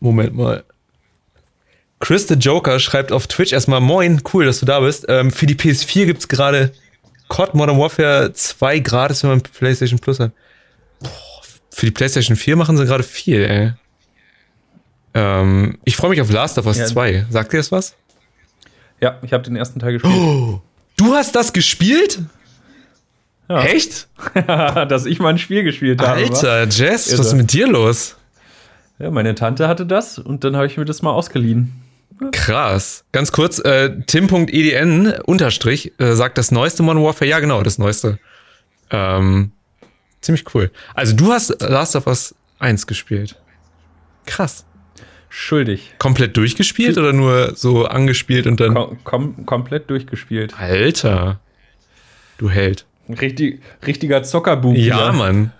[0.00, 0.64] Moment mal.
[2.02, 5.06] Chris the Joker schreibt auf Twitch erstmal Moin, cool, dass du da bist.
[5.08, 6.72] Ähm, für die PS4 gibt's gerade
[7.28, 10.32] COD Modern Warfare 2 gratis, wenn man PlayStation Plus hat.
[10.98, 11.10] Boah,
[11.70, 13.72] für die PlayStation 4 machen sie gerade viel, ey.
[15.14, 16.86] Ähm, ich freue mich auf Last of Us Ja.
[16.86, 17.26] 2.
[17.30, 17.94] Sagt dir das was?
[19.00, 20.14] Ja, ich habe den ersten Teil gespielt.
[20.96, 22.18] Du hast das gespielt?
[23.48, 23.62] Ja.
[23.64, 24.08] Echt?
[24.46, 26.20] Dass ich mal ein Spiel gespielt habe.
[26.20, 28.16] Alter, Jess, was ist mit dir los?
[28.98, 31.81] Ja, meine Tante hatte das und dann habe ich mir das mal ausgeliehen.
[32.30, 33.04] Krass.
[33.12, 37.28] Ganz kurz, äh, tim.edn unterstrich äh, sagt das neueste Modern Warfare.
[37.28, 38.18] Ja, genau, das neueste.
[38.90, 39.52] Ähm,
[40.20, 40.70] ziemlich cool.
[40.94, 43.36] Also du hast Last of Us 1 gespielt.
[44.26, 44.64] Krass.
[45.28, 45.94] Schuldig.
[45.98, 48.74] Komplett durchgespielt oder nur so angespielt und dann.
[48.74, 50.54] Kom kom komplett durchgespielt.
[50.58, 51.40] Alter.
[52.36, 52.84] Du Held.
[53.08, 54.76] Richtig, richtiger Zockerbub.
[54.76, 55.12] Ja.
[55.12, 55.52] Mann.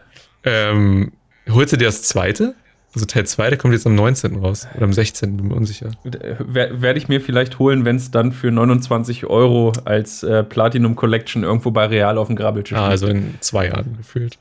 [0.45, 1.13] Ähm,
[1.49, 2.55] holst du dir das zweite?
[2.95, 4.37] Also Teil 2, der kommt jetzt am 19.
[4.41, 4.69] raus.
[4.75, 5.37] Oder am 16.
[5.39, 5.91] bin mir unsicher.
[6.05, 10.95] Wer- Werde ich mir vielleicht holen, wenn es dann für 29 Euro als äh, Platinum
[10.95, 14.39] Collection irgendwo bei Real auf dem Grabbeltisch Ah, also in zwei Jahren gefühlt.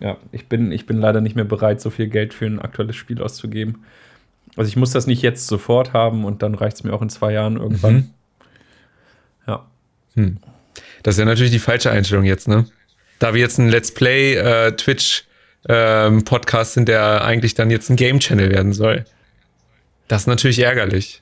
[0.00, 2.96] Ja, ich bin, ich bin leider nicht mehr bereit, so viel Geld für ein aktuelles
[2.96, 3.84] Spiel auszugeben.
[4.56, 7.08] Also ich muss das nicht jetzt sofort haben und dann reicht es mir auch in
[7.08, 7.94] zwei Jahren irgendwann.
[7.94, 8.10] Mhm.
[9.46, 9.66] Ja.
[11.02, 12.66] Das ist ja natürlich die falsche Einstellung jetzt, ne?
[13.18, 15.24] Da wir jetzt ein Let's Play äh, Twitch
[15.68, 19.04] ähm, Podcast sind, der eigentlich dann jetzt ein Game Channel werden soll.
[20.08, 21.20] Das ist natürlich ärgerlich.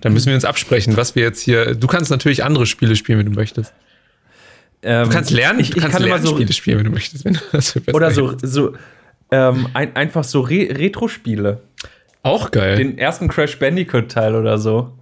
[0.00, 1.74] Da müssen wir uns absprechen, was wir jetzt hier.
[1.74, 3.72] Du kannst natürlich andere Spiele spielen, wenn du möchtest.
[4.82, 6.90] Ähm, Du kannst lernen, ich, ich kannst kann immer lernen so, Spiele spielen, wenn du
[6.90, 7.24] möchtest.
[7.24, 8.74] Wenn du oder so, so
[9.30, 11.62] ähm, ein, einfach so Re Retro-Spiele.
[12.22, 12.76] Auch geil.
[12.76, 14.92] Den ersten Crash Bandicoot-Teil oder so.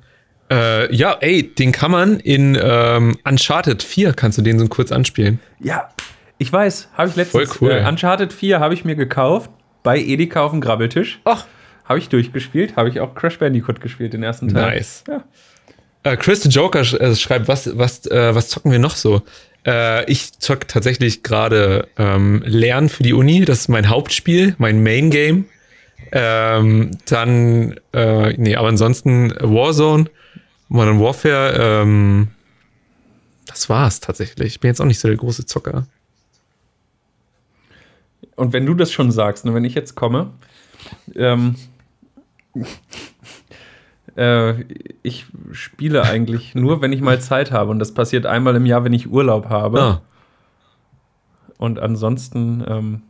[0.51, 4.92] äh, ja, ey, den kann man in ähm, Uncharted 4 kannst du den so kurz
[4.92, 5.40] anspielen.
[5.61, 5.88] Ja,
[6.40, 7.53] ich weiß, habe ich letztens.
[7.53, 7.76] Voll cool.
[7.76, 9.50] Äh, Uncharted 4 habe ich mir gekauft
[9.83, 11.20] bei Edeka auf dem Grabbeltisch.
[11.24, 11.44] Ach,
[11.85, 14.76] Habe ich durchgespielt, habe ich auch Crash Bandicoot gespielt, den ersten Teil.
[14.76, 15.05] Nice.
[15.07, 15.22] Ja.
[16.03, 19.20] Äh, Chris the Joker sch äh, schreibt, was, was, äh, was zocken wir noch so?
[19.66, 23.44] Äh, ich zock tatsächlich gerade ähm, Lernen für die Uni.
[23.44, 25.44] Das ist mein Hauptspiel, mein Main Game.
[26.12, 30.07] Ähm, dann, äh, nee, aber ansonsten Warzone,
[30.68, 32.29] Modern Warfare, ähm,
[33.46, 34.55] das war's tatsächlich.
[34.55, 35.87] Ich bin jetzt auch nicht so der große Zocker.
[38.40, 40.31] Und wenn du das schon sagst, ne, wenn ich jetzt komme,
[41.14, 41.57] ähm,
[44.16, 44.55] äh,
[45.03, 47.70] ich spiele eigentlich nur, wenn ich mal Zeit habe.
[47.70, 49.81] Und das passiert einmal im Jahr, wenn ich Urlaub habe.
[49.81, 50.03] Ah,
[51.59, 53.03] Und ansonsten, ähm,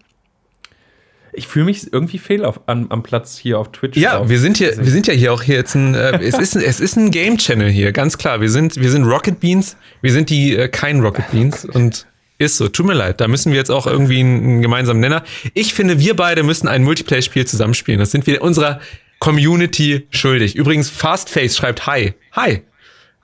[1.33, 3.97] Ich fühle mich irgendwie fehl auf, an, am Platz hier auf Twitch.
[3.97, 4.29] Ja, drauf.
[4.29, 6.63] wir sind hier, wir sind ja hier auch hier jetzt ein, äh, es ist, ein-
[6.65, 8.41] es ist ein Game Channel hier, ganz klar.
[8.41, 12.09] Wir sind, wir sind Rocket Beans, wir sind die äh, kein Rocket Beans und
[12.41, 12.69] ist so.
[12.69, 15.23] Tut mir leid, da müssen wir jetzt auch irgendwie einen, gemeinsamen Nenner.
[15.55, 18.01] Ich finde, wir beide müssen ein Multiplayer-Spiel zusammenspielen.
[18.01, 18.81] Das sind wir unserer
[19.19, 20.57] Community schuldig.
[20.57, 22.15] Übrigens, Fastface schreibt Hi.
[22.33, 22.63] Hi.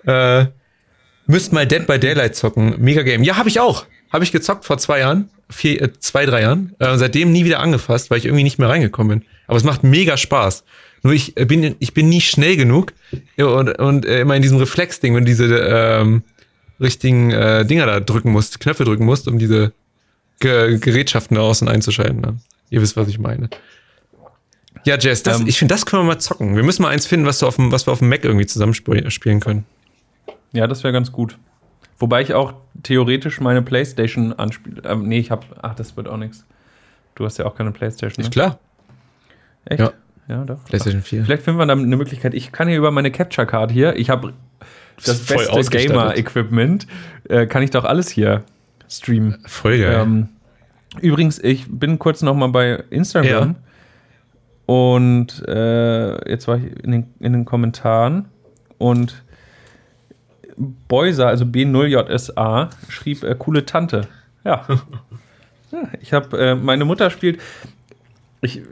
[0.07, 0.47] Äh,
[1.27, 2.75] müsst mal Dead by Daylight zocken.
[2.79, 3.23] Mega Game.
[3.23, 3.87] Ja, habe ich auch.
[4.13, 5.31] Habe ich gezockt vor zwei Jahren.
[5.49, 6.75] Vier, äh, zwei, drei Jahren.
[6.79, 9.29] Äh, seitdem nie wieder angefasst, weil ich irgendwie nicht mehr reingekommen bin.
[9.47, 10.63] Aber es macht mega Spaß.
[11.03, 12.93] Nur ich äh, bin, ich bin nie schnell genug
[13.39, 16.23] ja, und, und äh, immer in diesem Reflex-Ding, wenn diese ähm,
[16.81, 19.73] richtigen äh, Dinger da drücken musst, Knöpfe drücken musst, um diese
[20.41, 22.21] Ge Gerätschaften da und einzuschalten.
[22.21, 22.37] Ne?
[22.71, 23.49] Ihr wisst, was ich meine.
[24.85, 25.47] Ja, Jess, das, Ähm.
[25.47, 26.55] ich finde, das können wir mal zocken.
[26.55, 28.47] Wir müssen mal eins finden, was, du auf dem, was wir auf dem Mac irgendwie
[28.47, 29.65] zusammen sp- spielen können.
[30.53, 31.39] Ja, das wäre ganz gut.
[31.99, 34.83] Wobei ich auch theoretisch meine Playstation anspiele.
[34.85, 35.47] Ähm, nee, ich habe.
[35.63, 36.45] Ach, das wird auch nichts.
[37.15, 38.23] Du hast ja auch keine Playstation.
[38.23, 38.29] Ne?
[38.29, 38.59] Ist klar.
[39.65, 39.81] Echt?
[39.81, 39.93] Ja.
[40.29, 40.63] Ja, doch.
[40.65, 41.25] PlayStation 4.
[41.25, 42.35] Vielleicht finden wir da eine Möglichkeit.
[42.35, 44.35] Ich kann hier über meine Capture Card hier, ich habe
[45.05, 45.71] das beste.
[45.71, 46.87] Gamer-Equipment,
[47.29, 48.43] äh, kann ich doch alles hier
[48.89, 49.39] streamen.
[49.47, 50.01] Voll geil.
[50.01, 50.29] Ähm,
[51.01, 53.57] übrigens, ich bin kurz noch mal bei Instagram
[54.69, 54.75] Ja.
[54.75, 58.27] und äh, jetzt war ich in den, in den Kommentaren
[58.79, 59.23] und
[60.89, 64.09] Beuser, also B0JSA, schrieb äh, coole Tante.
[64.45, 64.67] Ja.
[65.73, 67.41] ja ich habe, äh, meine Mutter spielt,
[68.41, 68.63] ich,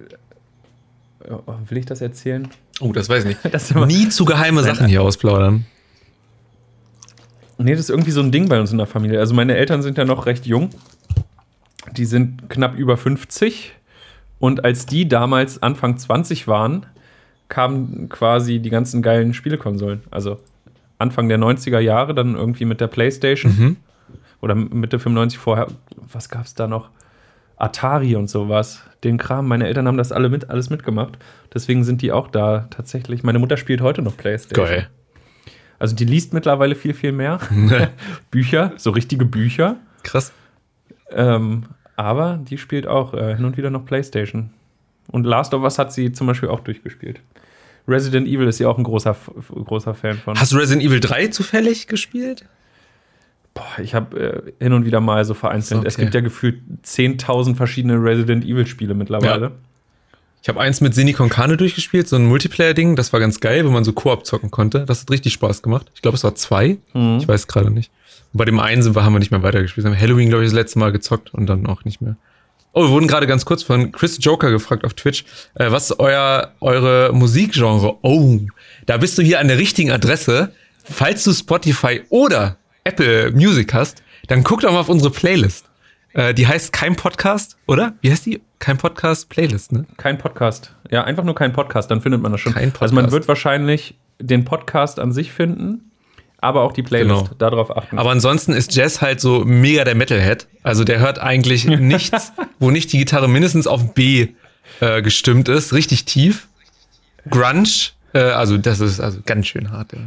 [1.29, 2.49] oh, will ich das erzählen?
[2.81, 3.45] oh, das weiß ich nicht.
[3.53, 5.67] Das Nie zu geheime Sachen hier ausplaudern.
[7.59, 9.21] Nee, das ist irgendwie so ein Ding bei uns in der Familie.
[9.21, 10.71] Also meine Eltern sind ja noch recht jung.
[11.93, 13.73] Die sind knapp über 50.
[14.39, 16.87] Und als die damals Anfang 20 waren,
[17.49, 20.03] kamen quasi die ganzen geilen Spielekonsolen.
[20.11, 20.41] Also
[20.99, 23.57] Anfang der 90er Jahre, dann irgendwie mit der Playstation.
[23.57, 23.77] Mhm.
[24.41, 25.69] Oder Mitte 95 vorher.
[26.13, 26.91] Was gab es da noch?
[27.57, 28.83] Atari und sowas.
[29.05, 29.47] Den Kram.
[29.47, 31.19] Meine Eltern haben das alle mit, alles mitgemacht.
[31.53, 33.23] Deswegen sind die auch da tatsächlich.
[33.23, 34.67] Meine Mutter spielt heute noch Playstation.
[34.67, 34.89] Geil.
[35.85, 37.39] Also die liest mittlerweile viel, viel mehr.
[38.31, 39.77] Bücher, so richtige Bücher.
[40.03, 40.33] Krass.
[41.11, 44.49] Ähm, aber die spielt auch äh, hin und wieder noch Playstation.
[45.13, 47.21] Und Last of Us hat sie zum Beispiel auch durchgespielt.
[47.87, 49.15] Resident Evil ist ja auch ein großer,
[49.67, 50.41] großer Fan von.
[50.41, 52.47] Hast du Resident Evil 3 zufällig gespielt?
[53.53, 55.81] Boah, ich habe äh, hin und wieder mal so vereinzelt.
[55.81, 55.89] Okay.
[55.89, 59.53] Es gibt ja gefühlt 10.000 verschiedene Resident Evil Spiele mittlerweile.
[60.45, 62.97] Ich habe eins mit Sini Konkane durchgespielt, so ein Multiplayer-Ding.
[62.97, 64.85] Das war ganz geil, wo man so Koop zocken konnte.
[64.85, 65.91] Das hat richtig Spaß gemacht.
[65.95, 66.77] Ich glaube, es war zwei.
[66.93, 67.17] Mhm.
[67.19, 67.91] Ich weiß gerade nicht.
[68.31, 69.87] Und bei dem einen sind wir, haben wir nicht mehr weitergespielt.
[69.87, 72.19] Wir haben Halloween, glaube ich, das letzte Mal gezockt und dann auch nicht mehr.
[72.75, 75.25] Oh, wir wurden gerade ganz kurz von Chris Joker gefragt auf Twitch.
[75.55, 77.97] Äh, was ist euer, eure Musikgenre?
[78.03, 78.39] Oh,
[78.85, 80.53] da bist du hier an der richtigen Adresse.
[80.83, 85.65] Falls du Spotify oder Apple Music hast, dann guck doch mal auf unsere Playlist.
[86.15, 87.95] Äh, die heißt Kein Podcast, oder?
[88.01, 88.41] Wie heißt die?
[88.61, 89.85] Kein Podcast Playlist, ne?
[89.97, 90.73] Kein Podcast.
[90.91, 92.55] Ja, einfach nur kein Podcast, dann findet man das schon.
[92.55, 92.83] Kein Podcast.
[92.83, 95.91] Also man wird wahrscheinlich den Podcast an sich finden,
[96.39, 97.25] aber auch die Playlist.
[97.25, 97.35] Genau.
[97.39, 97.99] Darauf achten.
[97.99, 100.47] Aber ansonsten ist Jazz halt so mega der Metalhead.
[100.63, 104.29] Also der hört eigentlich nichts, wo nicht die Gitarre mindestens auf B
[104.79, 105.73] äh, gestimmt ist.
[105.73, 106.47] Richtig tief.
[107.29, 107.69] Grunge.
[108.13, 109.93] Äh, also das ist also ganz schön hart.
[109.93, 109.99] Ja.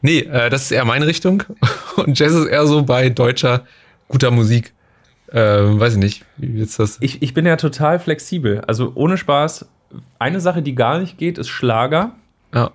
[0.00, 1.42] Nee, äh, das ist eher meine Richtung.
[1.96, 3.66] Und Jazz ist eher so bei deutscher,
[4.08, 4.72] guter Musik.
[5.32, 6.98] Ähm, weiß ich nicht, wie jetzt das?
[7.00, 8.62] ich, ich bin ja total flexibel.
[8.66, 9.68] Also ohne Spaß.
[10.18, 12.12] Eine Sache, die gar nicht geht, ist Schlager.
[12.54, 12.70] Ja.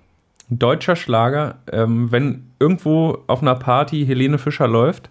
[0.49, 1.59] Deutscher Schlager.
[1.71, 5.09] Ähm, wenn irgendwo auf einer Party Helene Fischer läuft,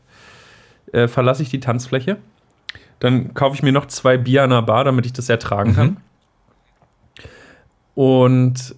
[0.93, 2.19] äh, verlasse ich die Tanzfläche.
[2.99, 5.97] Dann kaufe ich mir noch zwei Bier an der Bar, damit ich das ertragen kann.
[7.95, 8.75] Und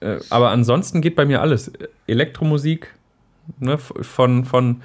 [0.00, 1.72] äh, aber ansonsten geht bei mir alles.
[2.06, 2.94] Elektromusik,
[3.58, 4.82] ne, von, von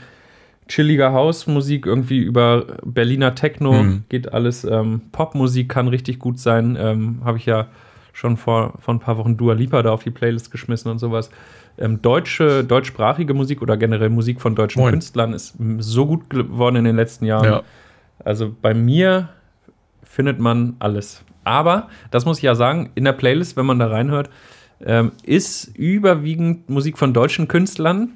[0.72, 4.04] chilliger Hausmusik irgendwie über Berliner Techno Mhm.
[4.10, 4.64] geht alles.
[4.64, 6.78] Ähm, Popmusik kann richtig gut sein.
[6.80, 7.68] Ähm, Habe ich ja
[8.14, 11.30] schon vor, vor ein paar Wochen Dua Lipa da auf die Playlist geschmissen und sowas.
[11.78, 14.92] Ähm, deutsche, deutschsprachige Musik oder generell Musik von deutschen Moin.
[14.94, 17.46] Künstlern ist so gut geworden in den letzten Jahren.
[17.46, 17.64] Ja.
[18.24, 19.30] Also bei mir
[20.04, 21.24] findet man alles.
[21.44, 24.30] Aber, das muss ich ja sagen, in der Playlist, wenn man da reinhört,
[24.86, 28.10] ähm, ist überwiegend Musik von deutschen Künstlern,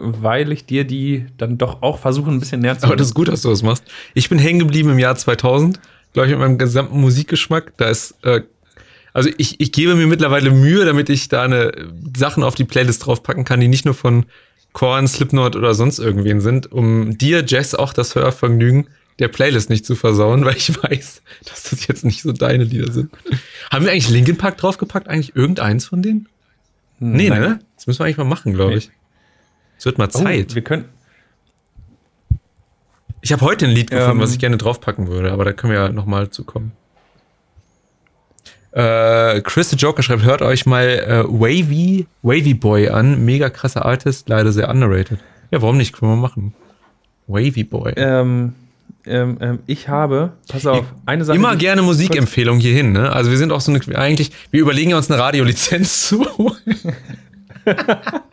[0.00, 3.14] weil ich dir die dann doch auch versuche, ein bisschen näher zu Aber das ist
[3.14, 3.84] gut, dass du das machst.
[4.14, 5.78] Ich bin hängen geblieben im Jahr 2000,
[6.12, 7.72] glaube ich, mit meinem gesamten Musikgeschmack.
[7.76, 8.42] Da ist, äh,
[9.12, 11.84] also ich, ich gebe mir mittlerweile Mühe, damit ich da eine äh,
[12.16, 14.26] Sachen auf die Playlist draufpacken kann, die nicht nur von
[14.72, 18.86] Korn, Slipknot oder sonst irgendwen sind, um dir, Jess, auch das Hörvergnügen
[19.18, 22.90] der Playlist nicht zu versauen, weil ich weiß, dass das jetzt nicht so deine Lieder
[22.90, 23.10] sind.
[23.70, 25.08] Haben wir eigentlich Linkin Park draufgepackt?
[25.08, 26.28] Eigentlich irgendeins von denen?
[26.98, 27.40] Nee, Nein.
[27.40, 27.58] ne?
[27.76, 28.90] Das müssen wir eigentlich mal machen, glaube ich.
[29.80, 30.54] Es wird mal Oh, Zeit.
[30.54, 30.84] wir können.
[33.22, 34.20] Ich habe heute ein Lied gefunden, Ähm.
[34.20, 36.72] was ich gerne draufpacken würde, aber da können wir ja nochmal zu kommen.
[38.72, 43.24] Äh, Chris the Joker schreibt, hört euch mal äh, Wavy, Wavy Boy an.
[43.24, 45.18] Mega krasser Artist, leider sehr underrated.
[45.50, 45.94] Ja, warum nicht?
[45.94, 46.52] Können wir machen.
[47.26, 47.94] Wavy Boy.
[47.96, 48.52] Ähm,
[49.06, 51.36] ähm, ähm, ich habe, pass auf, eine Sache.
[51.38, 53.10] Immer gerne Musikempfehlung hierhin, ne?
[53.10, 56.26] Also wir sind auch so eine, eigentlich, wir überlegen uns eine Radiolizenz zu.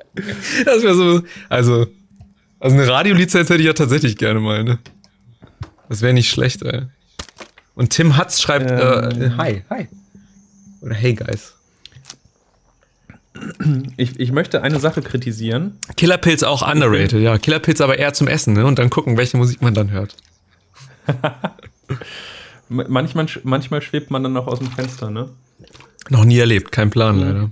[0.66, 1.88] das wäre so, also,
[2.60, 4.80] also eine Radiolizenz hätte ich ja tatsächlich gerne mal, ne?
[5.90, 6.84] Das wäre nicht schlecht, ey.
[7.76, 9.22] Und Tim Hatz schreibt, Ähm.
[9.22, 9.88] äh, hi, hi.
[10.82, 11.54] Oder hey, guys.
[13.98, 15.78] Ich, ich möchte eine Sache kritisieren.
[15.96, 17.38] Killerpilz auch underrated, ja.
[17.38, 18.66] Killerpilz aber eher zum Essen, ne?
[18.66, 20.16] Und dann gucken, welche Musik man dann hört.
[22.70, 25.30] Manchmal, manchmal schwebt man dann noch aus dem Fenster, ne?
[26.10, 27.50] Noch nie erlebt, kein Plan, leider.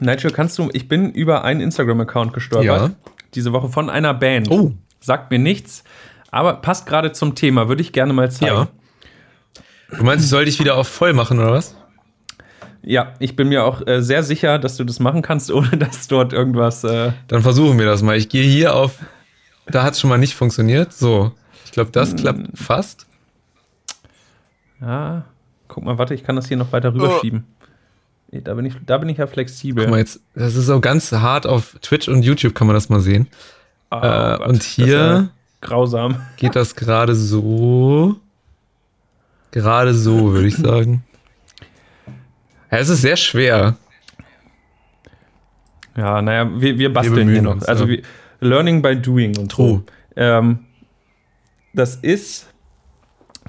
[0.00, 2.90] Nigel, kannst du, ich bin über einen Instagram-Account gestolpert.
[2.90, 2.90] Ja.
[3.34, 4.50] Diese Woche von einer Band.
[4.50, 4.72] Oh.
[5.00, 5.84] Sagt mir nichts,
[6.30, 8.54] aber passt gerade zum Thema, würde ich gerne mal zeigen.
[8.54, 8.68] Ja.
[9.96, 11.76] Du meinst, ich soll dich wieder auf voll machen, oder was?
[12.82, 16.08] Ja, ich bin mir auch äh, sehr sicher, dass du das machen kannst, ohne dass
[16.08, 16.84] dort irgendwas.
[16.84, 18.16] Äh, Dann versuchen wir das mal.
[18.16, 18.98] Ich gehe hier auf.
[19.66, 20.92] Da hat es schon mal nicht funktioniert.
[20.92, 21.32] So.
[21.64, 23.06] Ich glaube, das klappt fast.
[24.80, 25.24] ja,
[25.68, 27.44] guck mal, warte, ich kann das hier noch weiter rüberschieben.
[28.42, 29.84] Da bin ich, da bin ich ja flexibel.
[29.84, 30.20] Guck mal jetzt.
[30.34, 33.28] Das ist so ganz hart auf Twitch und YouTube kann man das mal sehen.
[33.90, 35.28] Ah, äh, Gott, und ist ja hier
[35.60, 36.16] grausam.
[36.36, 38.16] geht das gerade so.
[39.50, 41.04] Gerade so, würde ich sagen.
[42.72, 43.76] Ja, es ist sehr schwer.
[45.96, 47.52] Ja, naja, wir, wir basteln bemühen hier noch.
[47.52, 47.90] uns, also ja.
[47.90, 48.02] wir,
[48.40, 49.68] Learning by Doing und True.
[49.68, 49.82] so.
[50.16, 50.58] Ähm,
[51.72, 52.48] das ist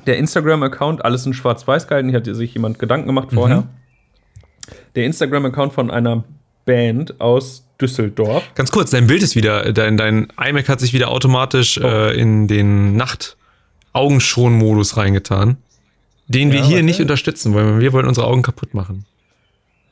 [0.06, 2.10] der Instagram-Account, alles in schwarz-weiß gehalten.
[2.10, 3.62] Hier hat sich jemand Gedanken gemacht vorher.
[3.62, 3.70] Mhm.
[4.96, 6.24] Der Instagram-Account von einer
[6.66, 8.44] Band aus Düsseldorf.
[8.56, 12.48] Ganz kurz, dein Bild ist wieder, dein, dein iMac hat sich wieder automatisch äh, in
[12.48, 15.58] den Nacht-Augenschon-Modus reingetan,
[16.28, 16.86] den wir Ja, hier warte.
[16.86, 17.80] nicht unterstützen wollen.
[17.80, 19.06] Wir wollen unsere Augen kaputt machen.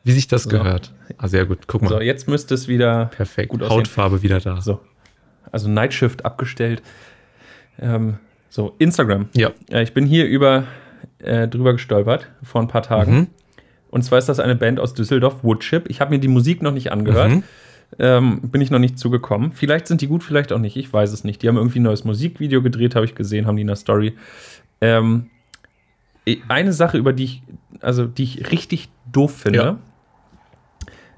[0.03, 0.49] Wie sich das So.
[0.49, 0.91] gehört.
[1.17, 1.59] Ah, sehr gut.
[1.67, 1.89] Guck mal.
[1.89, 3.49] So, jetzt müsste es wieder Perfekt.
[3.49, 3.77] gut aussehen.
[3.77, 4.59] Hautfarbe wieder da.
[4.61, 4.79] So.
[5.51, 6.81] Also Night Shift abgestellt.
[7.79, 8.17] Ähm,
[8.49, 9.29] so, Instagram.
[9.35, 9.51] Ja.
[9.71, 10.65] Äh, ich bin hier über
[11.19, 13.15] äh, drüber gestolpert vor ein paar Tagen.
[13.15, 13.27] Mhm.
[13.93, 15.87] Und zwar ist das eine Band aus Düsseldorf, Woodchip.
[15.87, 17.29] Ich habe mir die Musik noch nicht angehört.
[17.29, 17.43] Mhm.
[17.99, 19.51] Ähm, bin ich noch nicht zugekommen.
[19.51, 20.75] Vielleicht sind die gut, vielleicht auch nicht.
[20.77, 21.43] Ich weiß es nicht.
[21.43, 24.15] Die haben irgendwie ein neues Musikvideo gedreht, habe ich gesehen, haben die in der Story.
[24.81, 25.29] Ähm,
[26.47, 27.43] eine Sache, über die ich,
[27.81, 29.59] also die ich richtig doof finde.
[29.59, 29.77] Ja.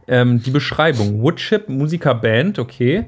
[0.09, 1.21] Ähm, die Beschreibung.
[1.21, 3.05] Woodchip, Musikerband, okay.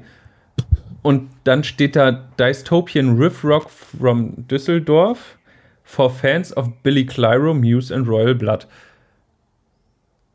[1.02, 5.36] Und dann steht da Dystopian Riff Rock from Düsseldorf
[5.84, 8.66] for fans of Billy Clyro, Muse and Royal Blood.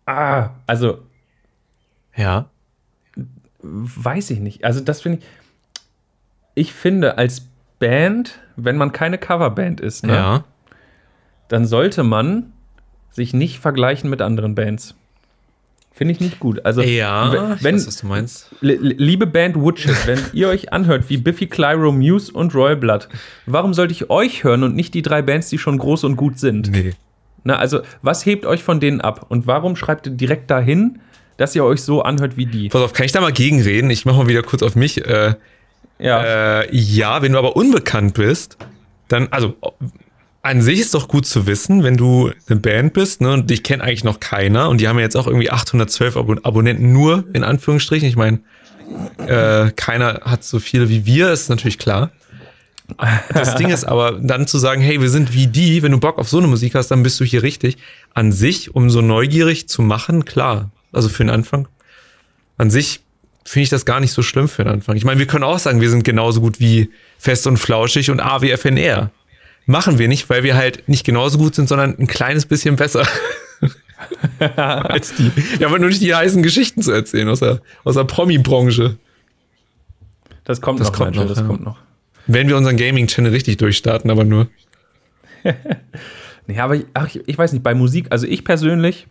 [0.06, 1.00] Ah, also
[2.16, 2.50] Ja.
[3.62, 4.64] weiß ich nicht.
[4.66, 5.26] Also das finde ich.
[6.56, 7.48] Ich finde als
[7.80, 10.44] Band, wenn man keine Coverband ist, ne, Ja.
[11.48, 12.52] dann sollte man
[13.12, 14.96] sich nicht vergleichen mit anderen Bands.
[15.92, 16.66] Finde ich nicht gut.
[16.66, 17.32] Also Ja.
[17.62, 18.50] wenn, weiß, was du meinst.
[18.62, 22.76] Li- li- Liebe Band Woodchip, wenn ihr euch anhört wie Biffy Clyro, Muse und Royal
[22.76, 23.10] Blood,
[23.46, 26.40] warum sollte ich euch hören und nicht die drei Bands, die schon groß und gut
[26.40, 26.70] sind?
[26.72, 26.94] Nee.
[27.44, 29.26] Na, also, was hebt euch von denen ab?
[29.30, 31.00] Und warum schreibt ihr direkt dahin,
[31.38, 32.70] dass ihr euch so anhört wie die?
[32.70, 33.90] Pass auf, kann ich da mal gegenreden?
[33.90, 35.06] Ich mache mal wieder kurz auf mich.
[35.06, 35.36] Äh,
[36.00, 38.58] Ja, Äh, ja, wenn du aber unbekannt bist,
[39.08, 39.56] dann, also
[40.42, 43.64] an sich ist doch gut zu wissen, wenn du eine Band bist, ne, und dich
[43.64, 47.24] kennt eigentlich noch keiner, und die haben ja jetzt auch irgendwie 812 Abon Abonnenten nur,
[47.34, 48.08] in Anführungsstrichen.
[48.08, 48.40] Ich meine,
[49.26, 52.12] äh, keiner hat so viele wie wir, ist natürlich klar.
[53.34, 56.18] Das Ding ist aber, dann zu sagen, hey, wir sind wie die, wenn du Bock
[56.18, 57.78] auf so eine Musik hast, dann bist du hier richtig.
[58.14, 60.72] An sich, um so neugierig zu machen, klar.
[60.92, 61.68] Also für den Anfang.
[62.58, 63.02] An sich
[63.46, 64.96] finde ich das gar nicht so schlimm für den Anfang.
[64.96, 68.20] Ich meine, wir können auch sagen, wir sind genauso gut wie Fest und Flauschig und
[68.20, 69.12] AWFNR.
[69.66, 73.08] Machen wir nicht, weil wir halt nicht genauso gut sind, sondern ein kleines bisschen besser.
[74.40, 75.32] als die.
[75.58, 78.98] Wir haben halt nur nicht die heißen Geschichten zu erzählen aus der, aus der Promi-Branche.
[80.44, 81.48] das kommt das noch, kommt Nigel, noch, das ja.
[81.48, 81.78] kommt noch.
[82.28, 84.48] Wenn wir unseren Gaming-Channel richtig durchstarten, aber nur.
[86.46, 89.08] Nee, aber ich, ach, ich, weiß nicht, bei Musik, also ich persönlich,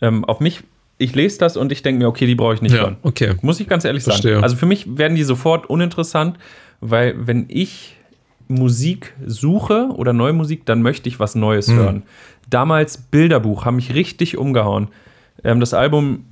[0.00, 0.60] ähm, auf mich,
[0.98, 2.96] ich lese das und ich denke mir, okay, die brauche ich nicht Ja, hören.
[3.02, 3.34] okay.
[3.42, 4.34] Muss ich ganz ehrlich Verstehe.
[4.34, 4.44] sagen.
[4.44, 6.38] Also für mich werden die sofort uninteressant,
[6.80, 7.96] weil wenn ich
[8.46, 11.76] Musik suche oder neue Musik, dann möchte ich was Neues Hm.
[11.76, 12.02] hören.
[12.48, 14.88] Damals Bilderbuch, haben mich richtig umgehauen.
[15.42, 16.24] Ähm, das Album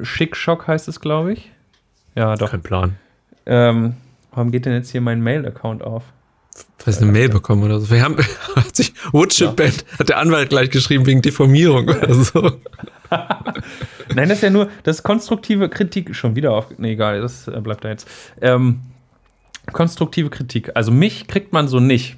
[0.00, 1.50] Schick Schock heißt es, glaube ich.
[2.14, 2.50] Ja, doch.
[2.52, 2.94] Kein Plan.
[3.46, 3.94] Ähm,
[4.34, 6.04] warum geht denn jetzt hier mein Mail-Account auf?
[6.78, 7.90] Vielleicht eine Mail bekommen oder so.
[7.90, 8.16] Wir haben,
[8.56, 12.52] hat sich Woodchip Band, hat der Anwalt gleich geschrieben wegen Deformierung oder so.
[14.14, 16.66] Nein, das ist ja nur, das ist konstruktive Kritik schon wieder auf.
[16.78, 18.08] Nee, egal, das äh, bleibt da jetzt.
[18.40, 18.80] Ähm,
[19.72, 20.72] konstruktive Kritik.
[20.74, 22.16] Also mich kriegt man so nicht,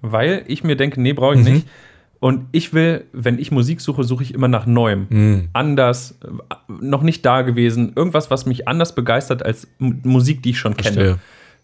[0.00, 1.52] weil ich mir denke, nee, brauche ich Mhm.
[1.54, 1.68] nicht.
[2.20, 5.06] Und ich will, wenn ich Musik suche, suche ich immer nach Neuem.
[5.08, 5.48] Hm.
[5.52, 7.92] Anders, äh, noch nicht da gewesen.
[7.94, 11.18] Irgendwas, was mich anders begeistert als Musik, die ich schon kenne.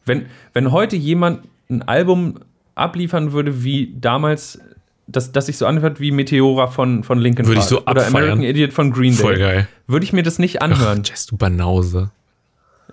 [0.04, 1.40] Wenn, wenn heute jemand
[1.70, 2.40] ein Album
[2.74, 4.60] abliefern würde, wie damals,
[5.06, 8.06] das, das sich so anhört wie Meteora von, von Linkin Würde ich Park so oder
[8.06, 8.16] abfeiern.
[8.16, 9.68] American Idiot von Green Day, Voll geil.
[9.86, 11.02] würde ich mir das nicht anhören.
[11.04, 12.10] Jess, du Banause.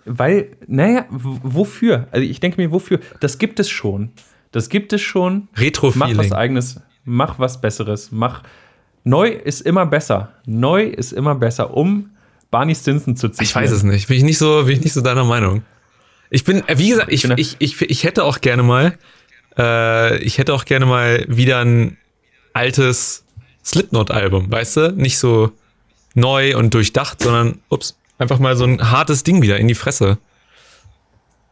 [0.06, 2.08] Weil, naja, wofür?
[2.12, 3.00] Also ich denke mir, wofür?
[3.20, 4.12] Das gibt es schon.
[4.52, 5.48] Das gibt es schon.
[5.96, 8.44] Mach was eigenes, mach was Besseres, mach.
[9.04, 10.34] Neu ist immer besser.
[10.46, 12.12] Neu ist immer besser, um
[12.52, 13.46] Barney Stinson zu zitieren.
[13.46, 14.08] Ich weiß es nicht.
[14.08, 15.64] Bin ich nicht so, bin ich nicht so deiner Meinung.
[16.32, 18.98] Ich bin, äh, wie gesagt, ich, bin- ich, ich, ich hätte auch gerne mal,
[19.58, 21.98] äh, ich hätte auch gerne mal wieder ein
[22.54, 23.26] altes
[23.64, 24.92] Slipknot-Album, weißt du?
[24.94, 25.52] Nicht so
[26.16, 30.18] neu und durchdacht, sondern, ups, einfach mal so ein hartes Ding wieder in die Fresse.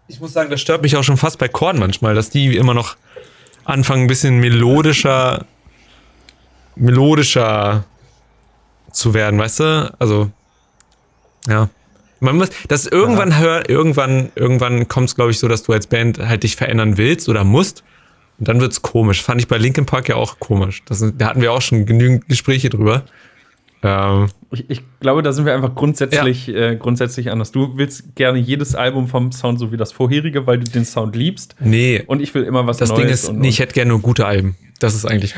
[0.07, 2.73] Ich muss sagen, das stört mich auch schon fast bei Korn manchmal, dass die immer
[2.73, 2.95] noch
[3.65, 5.45] anfangen, ein bisschen melodischer,
[6.75, 7.83] melodischer
[8.91, 9.93] zu werden, weißt du?
[9.99, 10.31] Also,
[11.47, 11.69] ja.
[12.19, 15.87] Man muss, das irgendwann hör, irgendwann, irgendwann kommt es, glaube ich, so, dass du als
[15.87, 17.83] Band halt dich verändern willst oder musst.
[18.39, 19.21] Und dann wird's komisch.
[19.21, 20.83] Fand ich bei Linkin Park ja auch komisch.
[20.85, 23.03] Das, da hatten wir auch schon genügend Gespräche drüber.
[23.81, 27.51] Ähm, Ich, ich glaube, da sind wir einfach grundsätzlich, äh, grundsätzlich anders.
[27.51, 31.15] Du willst gerne jedes Album vom Sound so wie das vorherige, weil du den Sound
[31.15, 31.55] liebst.
[31.59, 33.01] nee, Und ich will immer was das Neues.
[33.01, 34.55] Ding ist, und, nee, ich hätte gerne nur gute Alben.
[34.79, 35.35] Das ist eigentlich.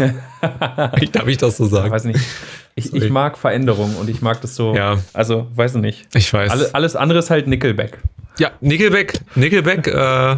[1.12, 1.90] Darf ich das so ich sagen?
[1.90, 2.20] weiß nicht.
[2.74, 4.74] Ich, ich mag Veränderung und ich mag das so.
[4.74, 4.98] Ja.
[5.12, 6.08] Also, weiß ich nicht.
[6.14, 6.50] Ich weiß.
[6.50, 7.98] Alle, alles andere ist halt Nickelback.
[8.38, 10.36] Ja, Nickelback, Nickelback, äh,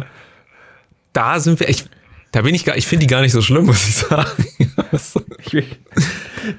[1.13, 1.89] da sind wir echt.
[2.35, 4.29] Da bin ich gar, ich finde die gar nicht so schlimm, muss ich sagen.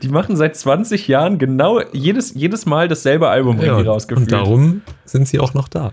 [0.01, 4.21] Die machen seit 20 Jahren genau jedes, jedes Mal dasselbe Album Ja, irgendwie rausgeführt.
[4.21, 5.93] und darum sind sie auch noch da.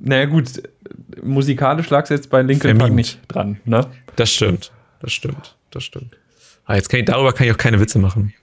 [0.00, 0.60] Naja, gut.
[1.22, 3.86] Musikalisch lag es jetzt bei Linkin Park nicht dran, ne?
[4.16, 4.72] Das stimmt.
[4.98, 5.54] Das stimmt.
[5.70, 6.16] Das stimmt.
[6.64, 8.34] Ah, jetzt kann ich, darüber kann ich auch keine Witze machen.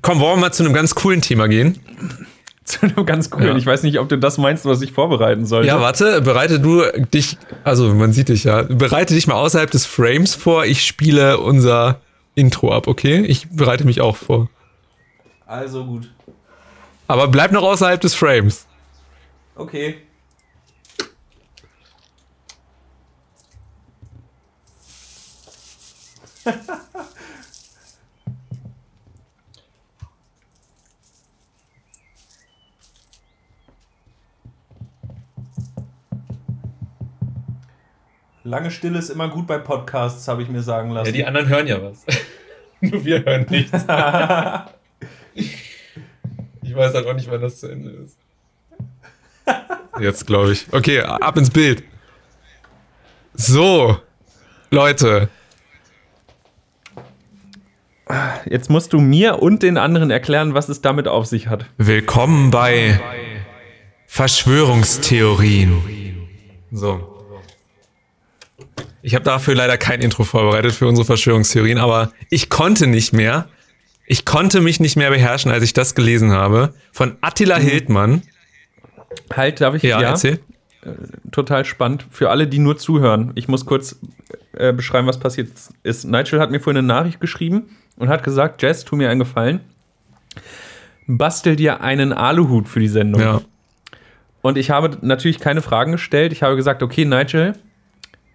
[0.00, 1.80] Komm, wollen wir mal zu einem ganz coolen Thema gehen?
[2.68, 3.48] Zu einem ganz coolen.
[3.48, 3.56] Ja.
[3.56, 5.68] Ich weiß nicht, ob du das meinst, was ich vorbereiten sollte.
[5.68, 9.84] Ja, warte, bereite du dich, also man sieht dich ja, bereite dich mal außerhalb des
[9.84, 10.64] Frames vor.
[10.64, 12.00] Ich spiele unser
[12.34, 13.20] Intro ab, okay?
[13.20, 14.48] Ich bereite mich auch vor.
[15.46, 16.10] Also gut.
[17.06, 18.66] Aber bleib noch außerhalb des Frames.
[19.56, 19.96] Okay.
[38.46, 41.14] Lange Stille ist immer gut bei Podcasts, habe ich mir sagen lassen.
[41.24, 42.04] anderen hören ja was.
[42.82, 43.72] Nur wir hören nichts.
[45.34, 48.18] ich weiß halt auch nicht, wann das zu Ende ist.
[49.98, 50.66] Jetzt glaube ich.
[50.72, 51.84] Okay, ab ins Bild.
[53.32, 53.96] So,
[54.70, 55.30] Leute.
[58.44, 61.64] Jetzt musst du mir und den anderen erklären, was es damit auf sich hat.
[61.78, 63.00] Willkommen bei
[64.06, 65.82] Verschwörungstheorien.
[66.70, 67.13] So.
[69.04, 73.48] Ich habe dafür leider kein Intro vorbereitet für unsere Verschwörungstheorien, aber ich konnte nicht mehr.
[74.06, 76.72] Ich konnte mich nicht mehr beherrschen, als ich das gelesen habe.
[76.90, 78.22] Von Attila Hildmann.
[79.36, 79.82] Halt, darf ich?
[79.82, 80.40] Ja, erzähl.
[81.32, 82.06] total spannend.
[82.10, 83.32] Für alle, die nur zuhören.
[83.34, 84.00] Ich muss kurz
[84.54, 85.50] äh, beschreiben, was passiert
[85.82, 86.04] ist.
[86.06, 89.60] Nigel hat mir vorhin eine Nachricht geschrieben und hat gesagt, Jess, tu mir einen Gefallen.
[91.06, 93.20] Bastel dir einen Aluhut für die Sendung.
[93.20, 93.42] Ja.
[94.40, 96.32] Und ich habe natürlich keine Fragen gestellt.
[96.32, 97.54] Ich habe gesagt, okay, Nigel,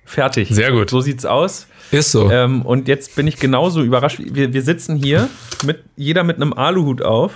[0.10, 0.50] fertig.
[0.50, 0.90] Sehr gut.
[0.90, 1.68] So sieht's aus.
[1.92, 2.30] Ist so.
[2.30, 4.20] Ähm, und jetzt bin ich genauso überrascht.
[4.20, 5.30] Wir, wir sitzen hier,
[5.66, 7.32] mit, jeder mit einem Aluhut auf.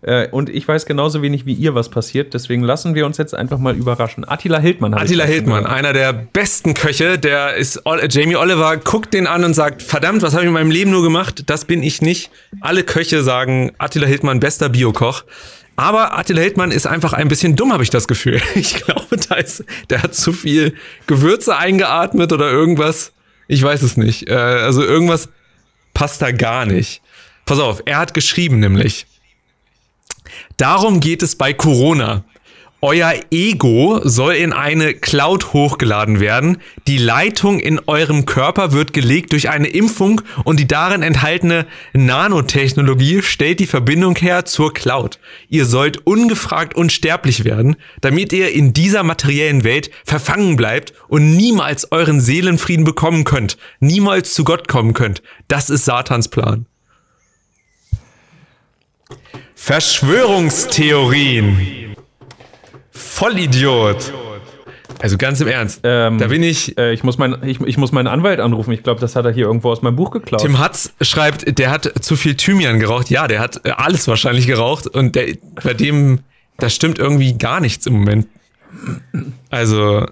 [0.00, 2.32] Äh, und ich weiß genauso wenig wie ihr, was passiert.
[2.34, 4.28] Deswegen lassen wir uns jetzt einfach mal überraschen.
[4.28, 4.92] Attila Hildmann.
[4.92, 5.76] ich Attila Hildmann, gehört.
[5.76, 10.34] einer der besten Köche, der ist Jamie Oliver, guckt den an und sagt, verdammt, was
[10.34, 11.44] habe ich in meinem Leben nur gemacht?
[11.46, 12.30] Das bin ich nicht.
[12.60, 15.24] Alle Köche sagen, Attila Hildmann, bester Biokoch.
[15.78, 18.42] Aber Attila Hildmann ist einfach ein bisschen dumm, habe ich das Gefühl.
[18.56, 20.74] Ich glaube, da ist, der hat zu viel
[21.06, 23.12] Gewürze eingeatmet oder irgendwas.
[23.46, 24.28] Ich weiß es nicht.
[24.28, 25.28] Äh, also irgendwas
[25.94, 27.00] passt da gar nicht.
[27.46, 29.06] Pass auf, er hat geschrieben nämlich.
[30.56, 32.24] Darum geht es bei Corona.
[32.80, 36.58] Euer Ego soll in eine Cloud hochgeladen werden.
[36.86, 43.22] Die Leitung in eurem Körper wird gelegt durch eine Impfung und die darin enthaltene Nanotechnologie
[43.22, 45.18] stellt die Verbindung her zur Cloud.
[45.48, 51.90] Ihr sollt ungefragt unsterblich werden, damit ihr in dieser materiellen Welt verfangen bleibt und niemals
[51.90, 55.20] euren Seelenfrieden bekommen könnt, niemals zu Gott kommen könnt.
[55.48, 56.66] Das ist Satans Plan.
[59.56, 61.87] Verschwörungstheorien.
[62.98, 64.12] Vollidiot.
[65.00, 65.80] Also ganz im Ernst.
[65.84, 66.76] Ähm, da bin ich.
[66.76, 68.72] Äh, ich, muss mein, ich, ich muss meinen Anwalt anrufen.
[68.72, 70.40] Ich glaube, das hat er hier irgendwo aus meinem Buch geklaut.
[70.40, 73.08] Tim Hatz schreibt, der hat zu viel Thymian geraucht.
[73.10, 76.20] Ja, der hat äh, alles wahrscheinlich geraucht und der, bei dem,
[76.58, 78.26] da stimmt irgendwie gar nichts im Moment.
[79.50, 80.06] Also,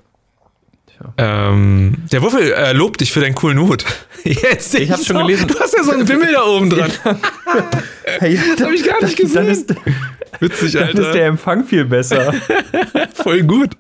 [1.18, 3.84] ähm, der Wuffel äh, lobt dich für deinen coolen Hut.
[4.24, 5.48] Jetzt, Ich hab's schon auch- gelesen.
[5.48, 6.90] Du hast ja so einen Bimmel da oben dran.
[8.18, 9.34] hey, Das habe ich gar nicht gesehen.
[9.34, 9.74] Dann ist,
[10.40, 11.20] Witzig, dann ist der Alter.
[11.24, 12.34] Empfang viel besser.
[13.14, 13.70] Voll gut.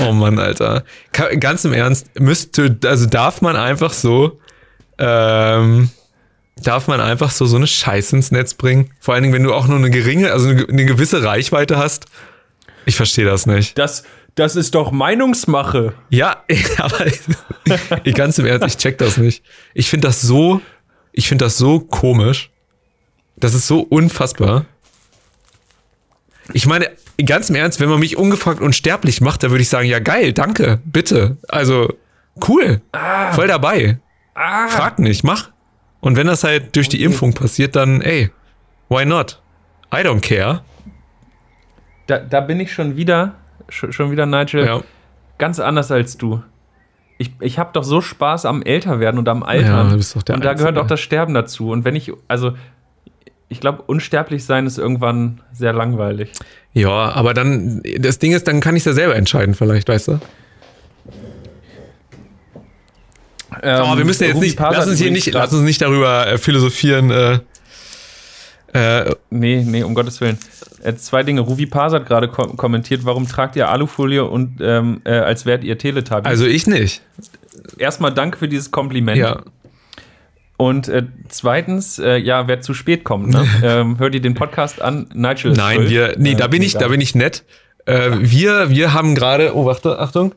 [0.00, 0.84] Oh Mann, Alter.
[1.38, 4.40] Ganz im Ernst, müsste, also darf man einfach so,
[4.98, 5.90] ähm,
[6.62, 8.90] darf man einfach so so eine Scheiße ins Netz bringen?
[9.00, 12.06] Vor allen Dingen, wenn du auch nur eine geringe, also eine, eine gewisse Reichweite hast.
[12.86, 13.76] Ich verstehe das nicht.
[13.78, 14.04] Das,
[14.34, 15.94] das ist doch Meinungsmache.
[16.10, 16.44] Ja,
[16.78, 17.06] aber
[18.14, 19.44] ganz im Ernst, ich check das nicht.
[19.74, 20.60] Ich finde das so,
[21.12, 22.50] ich finde das so komisch.
[23.36, 24.66] Das ist so unfassbar.
[26.52, 26.90] Ich meine,
[27.24, 30.32] ganz im Ernst, wenn man mich ungefragt unsterblich macht, dann würde ich sagen, ja geil,
[30.32, 31.36] danke, bitte.
[31.48, 31.94] Also,
[32.48, 32.82] cool,
[33.32, 33.98] voll dabei.
[34.34, 35.50] Frag nicht, mach.
[36.00, 38.30] Und wenn das halt durch die Impfung passiert, dann, ey,
[38.88, 39.40] why not?
[39.92, 40.62] I don't care.
[42.06, 43.34] Da, da bin ich schon wieder,
[43.70, 44.80] schon, wieder, Nigel, Ja.
[45.38, 46.42] ganz anders als du.
[47.18, 49.90] Ich, ich habe doch so Spaß am Älterwerden und am Ja, Altern.
[49.90, 51.70] du bist doch der und da gehört auch das Sterben dazu.
[51.70, 52.52] Und wenn ich, also,
[53.48, 56.32] ich glaube, unsterblich sein ist irgendwann sehr langweilig.
[56.72, 60.08] Ja, aber dann, das Ding ist, dann kann ich es ja selber entscheiden, vielleicht, weißt
[60.08, 60.20] du?
[63.50, 66.38] Aber wir müssen jetzt Ruby nicht, lass uns hier nicht, lass uns nicht darüber äh,
[66.38, 67.10] philosophieren.
[67.10, 67.40] Äh,
[68.72, 70.38] äh, Nee, nee, um Gottes Willen.
[70.82, 71.40] Äh, zwei Dinge.
[71.40, 75.64] Ruvi Paz hat gerade kom kommentiert, warum tragt ihr Alufolie und ähm, äh, als wärt
[75.64, 76.26] ihr Teletubbies?
[76.26, 77.02] also ich nicht.
[77.78, 79.18] erstmal danke für dieses Kompliment.
[79.18, 79.42] Ja.
[80.56, 83.46] Und äh, zweitens, äh, ja, wer zu spät kommt, ne?
[83.64, 85.08] ähm, hört ihr den Podcast an?
[85.14, 85.90] Nigel Nein, schuld.
[85.90, 87.44] wir, nee, Äh, da bin ich, da bin ich nett.
[87.86, 90.34] Äh, wir, wir haben gerade, oh, warte, Achtung.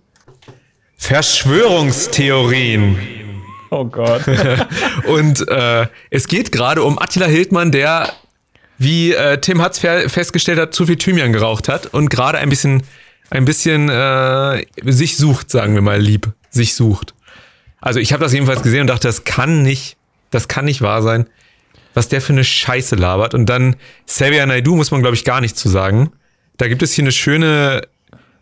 [0.96, 2.96] Verschwörungstheorien.
[3.74, 4.22] Oh Gott.
[5.08, 8.14] Und äh, es geht gerade um Attila Hildmann, der,
[8.78, 12.50] wie äh, Tim Hatz fe festgestellt hat, zu viel Thymian geraucht hat und gerade ein
[12.50, 12.84] bisschen,
[13.32, 17.16] ein bisschen äh, sich sucht, sagen wir mal lieb, sich sucht.
[17.82, 19.98] Also ich habe das jedenfalls gesehen und dachte, das kann nicht,
[20.30, 21.26] das kann nicht wahr sein,
[21.96, 23.34] was der für eine Scheiße labert.
[23.34, 26.12] Und dann Xavier Naidoo muss man, glaube ich, gar nicht zu sagen.
[26.58, 27.82] Da gibt es hier eine schöne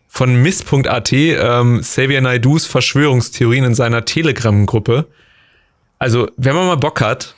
[0.08, 5.06] von miss.at, ähm, Xavier Naidus Verschwörungstheorien in seiner Telegram-Gruppe.
[6.02, 7.36] Also, wenn man mal Bock hat,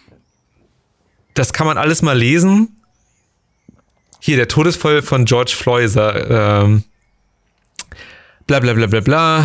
[1.35, 2.81] das kann man alles mal lesen.
[4.21, 6.83] Hier, der Todesfall von George Floyd, ähm,
[8.47, 9.41] bla bla bla bla bla.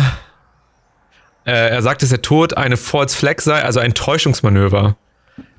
[1.44, 4.96] Äh, er sagt, dass der Tod eine False Flag sei, also ein Täuschungsmanöver.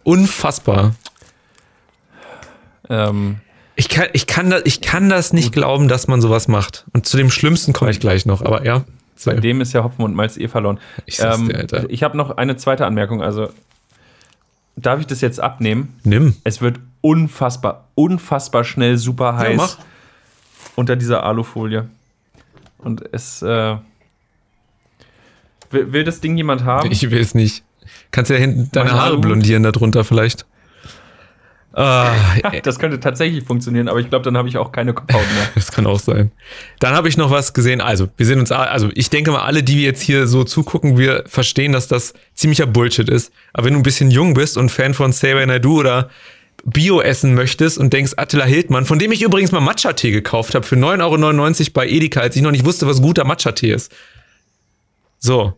[0.01, 0.95] Unfassbar.
[2.89, 3.41] ähm,
[3.75, 6.87] Ich kann, ich kann, das, ich kann das nicht glauben, dass man sowas macht.
[6.93, 8.85] Und zu dem Schlimmsten komme ich gleich noch, aber ja.
[9.25, 10.79] Bei dem ist ja Hopfen und Malz eh verloren.
[11.05, 11.85] Ich ähm, dir.
[11.89, 13.21] Ich habe noch eine zweite Anmerkung.
[13.21, 13.49] Also,
[14.75, 15.99] darf ich das jetzt abnehmen?
[16.03, 16.35] Nimm.
[16.43, 19.77] Es wird unfassbar, unfassbar schnell super heiß mach.
[20.75, 21.87] unter dieser Alufolie.
[22.77, 23.77] Und es, äh,
[25.69, 26.91] will, will das Ding jemand haben?
[26.91, 27.63] Ich will es nicht.
[28.11, 30.45] Kannst ja hinten deine Haare blondieren darunter vielleicht.
[31.73, 32.13] Ah,
[32.63, 35.47] das könnte tatsächlich funktionieren, aber ich glaube, dann habe ich auch keine Kopfhaut mehr.
[35.55, 36.31] das kann auch sein.
[36.79, 37.79] Dann habe ich noch was gesehen.
[37.79, 40.97] Also, wir sind uns, also ich denke mal, alle, die wir jetzt hier so zugucken,
[40.97, 43.31] wir verstehen, dass das ziemlicher Bullshit ist.
[43.53, 46.09] Aber wenn du ein bisschen jung bist und Fan von Xavier Naidoo oder
[46.63, 50.65] Bio essen möchtest und denkst, Attila Hildmann, von dem ich übrigens mal Matcha-Tee gekauft habe
[50.65, 53.91] für 9,99 Euro bei Edeka, als ich noch nicht wusste, was guter Matcha-Tee ist.
[55.19, 55.57] So.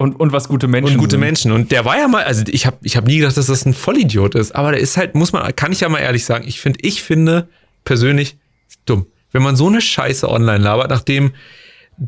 [0.00, 1.20] Und, und was gute Menschen und gute sind.
[1.20, 1.52] Menschen.
[1.52, 3.74] Und der war ja mal, also ich habe ich hab nie gedacht, dass das ein
[3.74, 4.52] Vollidiot ist.
[4.52, 7.02] Aber der ist halt, muss man, kann ich ja mal ehrlich sagen, ich finde, ich
[7.02, 7.48] finde
[7.84, 8.38] persönlich
[8.86, 9.08] dumm.
[9.30, 11.32] Wenn man so eine Scheiße online labert, nachdem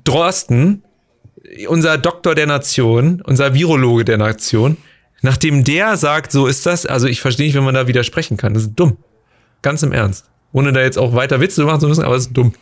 [0.04, 0.84] Drosten,
[1.68, 4.78] unser Doktor der Nation, unser Virologe der Nation,
[5.20, 8.54] nachdem der sagt, so ist das, also ich verstehe nicht, wenn man da widersprechen kann.
[8.54, 8.96] Das ist dumm.
[9.60, 10.30] Ganz im Ernst.
[10.52, 12.54] Ohne da jetzt auch weiter Witze machen zu müssen, aber es ist dumm.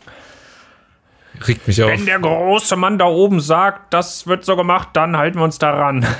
[1.47, 1.91] Regt mich auf.
[1.91, 5.59] Wenn der große Mann da oben sagt, das wird so gemacht, dann halten wir uns
[5.59, 6.07] daran.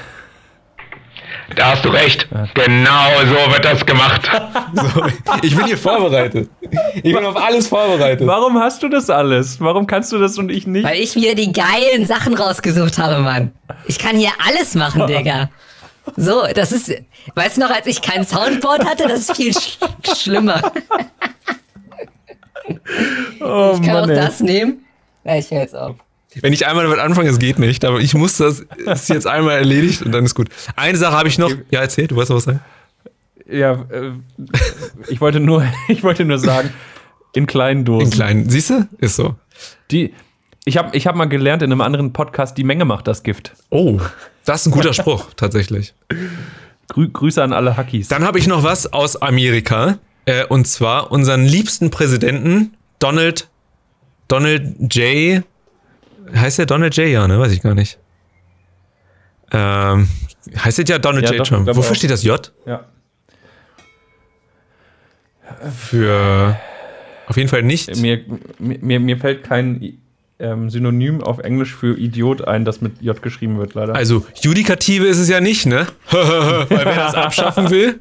[1.57, 2.29] Da hast du recht.
[2.55, 4.31] Genau so wird das gemacht.
[4.73, 5.05] So,
[5.43, 6.49] ich bin hier vorbereitet.
[6.95, 8.25] Ich bin auf alles vorbereitet.
[8.25, 9.61] Warum hast du das alles?
[9.61, 10.85] Warum kannst du das und ich nicht?
[10.85, 13.51] Weil ich mir die geilen Sachen rausgesucht habe, Mann.
[13.87, 15.51] Ich kann hier alles machen, Digga.
[16.17, 16.93] So, das ist,
[17.35, 19.79] weißt du noch, als ich kein Soundboard hatte, das ist viel sch
[20.17, 20.73] schlimmer.
[23.41, 24.85] oh Ich kann auch das nehmen.
[25.25, 25.97] Ja, ich höre jetzt auf.
[26.41, 29.57] Wenn ich einmal damit anfange, es geht nicht, aber ich muss das, ist jetzt einmal
[29.57, 30.49] erledigt und dann ist gut.
[30.77, 31.51] Eine Sache habe ich noch.
[31.71, 32.61] Ja, erzähl, du wolltest noch was sagen?
[33.51, 34.13] Ja, äh,
[35.09, 36.71] ich wollte nur, ich wollte nur sagen,
[37.35, 38.07] in kleinen Dosen.
[38.07, 38.49] In kleinen.
[38.49, 38.87] Siehst du?
[38.99, 39.35] Ist so.
[39.91, 40.15] Die,
[40.65, 43.53] Ich habe ich hab mal gelernt in einem anderen Podcast, die Menge macht das Gift.
[43.71, 44.01] Oh,
[44.45, 45.95] das ist ein guter Spruch, tatsächlich.
[46.89, 48.07] Grü Grüße an alle Hackies.
[48.09, 49.99] Dann habe ich noch was aus Amerika.
[50.27, 53.49] Äh, und zwar unseren liebsten Präsidenten, Donald,
[54.31, 55.43] Donald J.
[56.35, 57.09] Heißt der Donald J.
[57.09, 57.39] Ja, ne?
[57.39, 57.99] Weiß ich gar nicht.
[59.53, 60.09] Ähm,
[60.57, 61.41] heißt es ja Donald Ja, J.
[61.41, 61.67] doch, Trump.
[61.75, 61.95] Wofür auch.
[61.97, 62.53] steht das J?
[62.67, 62.85] ja.
[65.77, 66.57] Für
[67.27, 67.97] auf jeden Fall nicht.
[67.97, 68.21] mir,
[68.59, 69.99] mir, mir fällt kein
[70.39, 73.95] ähm, Synonym auf Englisch für Idiot ein, das mit J geschrieben wird, leider.
[73.95, 75.87] Also, Judikative ist es ja nicht, ne?
[76.11, 78.01] Weil wer das abschaffen will.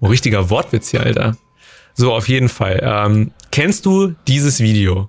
[0.00, 1.36] Oh, richtiger Wortwitz hier, Alter.
[1.94, 2.80] So, auf jeden Fall.
[2.82, 5.08] Ähm, kennst du dieses Video?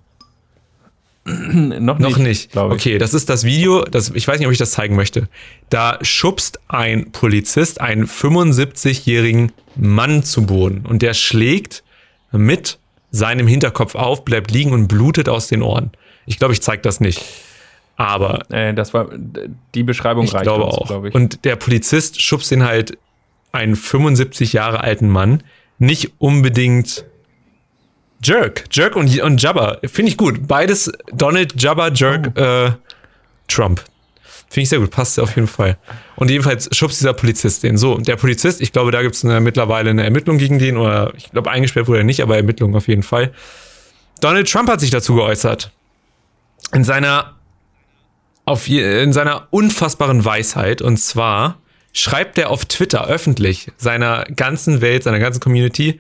[1.26, 2.52] noch, Noch nicht.
[2.52, 2.82] glaube ich.
[2.82, 5.28] Okay, das ist das Video, das, ich weiß nicht, ob ich das zeigen möchte.
[5.70, 11.84] Da schubst ein Polizist einen 75-jährigen Mann zu Boden und der schlägt
[12.32, 12.80] mit
[13.12, 15.92] seinem Hinterkopf auf, bleibt liegen und blutet aus den Ohren.
[16.26, 17.22] Ich glaube, ich zeige das nicht.
[17.98, 19.10] Aber Äh, das war
[19.76, 20.88] die Beschreibung ich reicht glaube uns, auch.
[20.88, 21.14] glaube ich.
[21.16, 22.98] Und der Polizist schubst den halt
[23.52, 25.44] einen 75 Jahre alten Mann
[25.78, 27.06] nicht unbedingt
[28.24, 28.66] Jerk.
[28.72, 29.78] Jerk und, und Jabba.
[29.86, 30.48] Finde ich gut.
[30.48, 32.40] Beides Donald, Jabba, Jerk, Oh.
[32.40, 32.72] äh,
[33.48, 33.84] Trump.
[34.50, 34.92] Finde ich sehr gut.
[34.92, 35.78] Passt auf jeden Fall.
[36.18, 37.78] Und jedenfalls schubst dieser Polizist den.
[37.78, 41.32] So, der Polizist, ich glaube, da gibt es mittlerweile eine Ermittlung gegen den oder ich
[41.32, 43.32] glaube, eingesperrt wurde er nicht, aber Ermittlung auf jeden Fall.
[44.20, 45.72] Donald Trump hat sich dazu geäußert.
[46.74, 47.36] In seiner
[48.46, 50.82] auf in seiner unfassbaren Weisheit.
[50.82, 51.58] Und zwar
[51.94, 56.00] schreibt er auf Twitter öffentlich seiner ganzen Welt, seiner ganzen Community,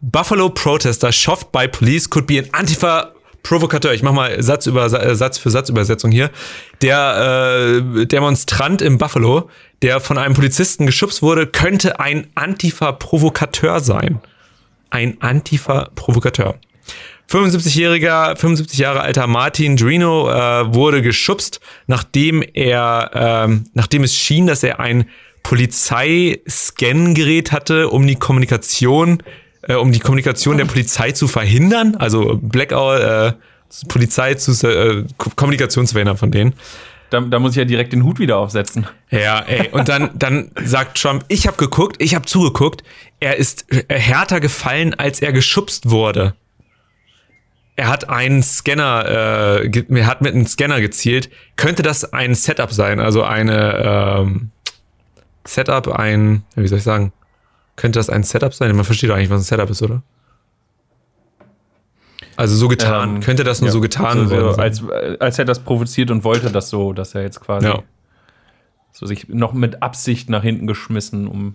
[0.00, 3.94] Buffalo protester shoved by police could be an Antifa Provokateur.
[3.94, 6.30] Ich mach mal Satz über äh, Satz für Satzübersetzung hier.
[6.82, 9.48] Der äh, Demonstrant im Buffalo,
[9.82, 14.20] der von einem Polizisten geschubst wurde, könnte ein Antifa Provokateur sein.
[14.90, 16.56] Ein Antifa Provokateur.
[17.30, 24.46] 75-jähriger, 75 Jahre alter Martin Drino äh, wurde geschubst, nachdem er, ähm, nachdem es schien,
[24.46, 25.10] dass er ein
[25.42, 29.22] Polizei-Scan-Gerät hatte, um die Kommunikation,
[29.68, 33.32] äh, um die Kommunikation der Polizei zu verhindern, also Blackout, äh,
[33.86, 36.54] Polizei zu äh, Ko- Kommunikation zu verhindern von denen.
[37.10, 38.86] Da, da muss ich ja direkt den Hut wieder aufsetzen.
[39.10, 42.82] Ja, ey, und dann, dann sagt Trump, ich habe geguckt, ich habe zugeguckt,
[43.20, 46.34] er ist äh, härter gefallen, als er geschubst wurde.
[47.76, 51.30] Er hat einen Scanner, äh, er hat mit einem Scanner gezielt.
[51.56, 53.00] Könnte das ein Setup sein?
[53.00, 54.50] Also eine ähm,
[55.46, 57.12] Setup, ein, wie soll ich sagen?
[57.78, 58.74] Könnte das ein Setup sein?
[58.74, 60.02] Man versteht doch eigentlich, was ein Setup ist, oder?
[62.34, 63.16] Also so getan.
[63.16, 64.60] Ähm, Könnte das nur Ja, so getan so, werden?
[64.60, 64.82] Als,
[65.20, 67.82] als hätte er das provoziert und wollte das so, dass er jetzt quasi Ja.
[68.92, 71.54] so sich noch mit Absicht nach hinten geschmissen, um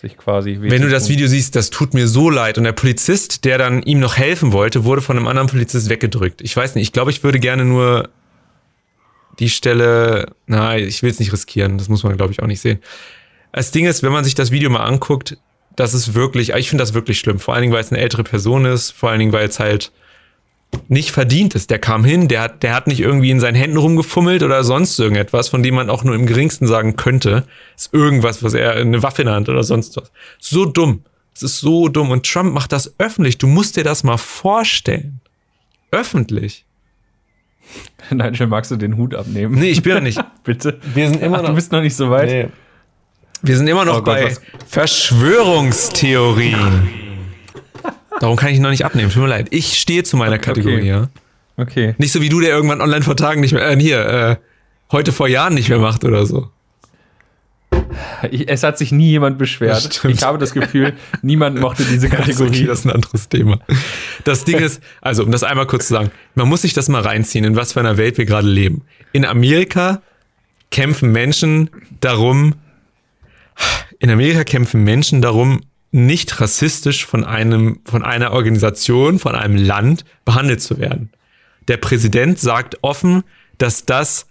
[0.00, 0.58] sich quasi.
[0.60, 1.08] Wenn du das.
[1.08, 2.58] Video siehst, das tut mir so leid.
[2.58, 6.40] Und der Polizist, der dann ihm noch helfen wollte, wurde von einem anderen Polizist weggedrückt.
[6.42, 8.08] Ich weiß nicht, ich glaube, ich würde gerne nur
[9.38, 12.60] die Stelle, nein, ich will es nicht riskieren, das muss man, glaube ich, auch nicht
[12.60, 12.80] sehen.
[13.52, 15.36] Das Ding ist, wenn man sich das Video mal anguckt,
[15.76, 17.38] das ist wirklich, ich finde das wirklich schlimm.
[17.38, 19.92] Vor allen Dingen, weil es eine ältere Person ist, vor allen Dingen, weil es halt
[20.88, 21.70] nicht verdient ist.
[21.70, 24.98] Der kam hin, der hat, der hat nicht irgendwie in seinen Händen rumgefummelt oder sonst
[24.98, 27.44] irgendetwas, von dem man auch nur im geringsten sagen könnte,
[27.76, 30.10] ist irgendwas, was er eine Waffe in der Hand oder sonst was.
[30.38, 31.04] So dumm.
[31.34, 32.10] Es ist so dumm.
[32.10, 33.38] Und Trump macht das öffentlich.
[33.38, 35.20] Du musst dir das mal vorstellen.
[35.90, 36.64] Öffentlich.
[38.10, 39.54] Nigel, magst du den Hut abnehmen?
[39.54, 40.22] Nee, ich bin ja nicht.
[40.44, 40.78] Bitte.
[40.94, 42.28] Wir sind immer Ach, du bist noch nicht so weit.
[42.28, 42.48] Nee.
[43.42, 46.88] Wir sind immer noch Oh Gott, bei was- Verschwörungstheorien.
[48.20, 49.10] Darum kann ich noch nicht abnehmen.
[49.10, 49.48] Tut mir leid.
[49.50, 50.88] Ich stehe zu meiner Kategorie, Okay.
[50.88, 51.08] ja.
[51.56, 51.94] Okay.
[51.98, 54.36] Nicht so wie du, der irgendwann online vor Tagen nicht mehr, äh, hier, äh,
[54.92, 56.48] heute vor Jahren nicht mehr macht oder so.
[58.30, 59.84] Ich, es hat sich nie jemand beschwert.
[59.84, 60.04] Das.
[60.04, 62.64] Ich habe das Gefühl, niemand mochte diese Okay, Kategorie.
[62.66, 63.58] das ist ein anderes Thema.
[64.24, 67.02] Das Ding ist, also um das einmal kurz zu sagen, man muss sich das mal
[67.02, 68.82] reinziehen, in was für einer Welt wir gerade leben.
[69.12, 70.00] In Amerika
[70.70, 71.70] kämpfen Menschen
[72.00, 72.54] darum,
[73.98, 80.04] in Amerika kämpfen Menschen darum, nicht rassistisch von einem, von einer Organisation, von einem Land
[80.24, 81.10] behandelt zu werden.
[81.68, 83.22] Der Präsident sagt offen,
[83.58, 84.26] dass das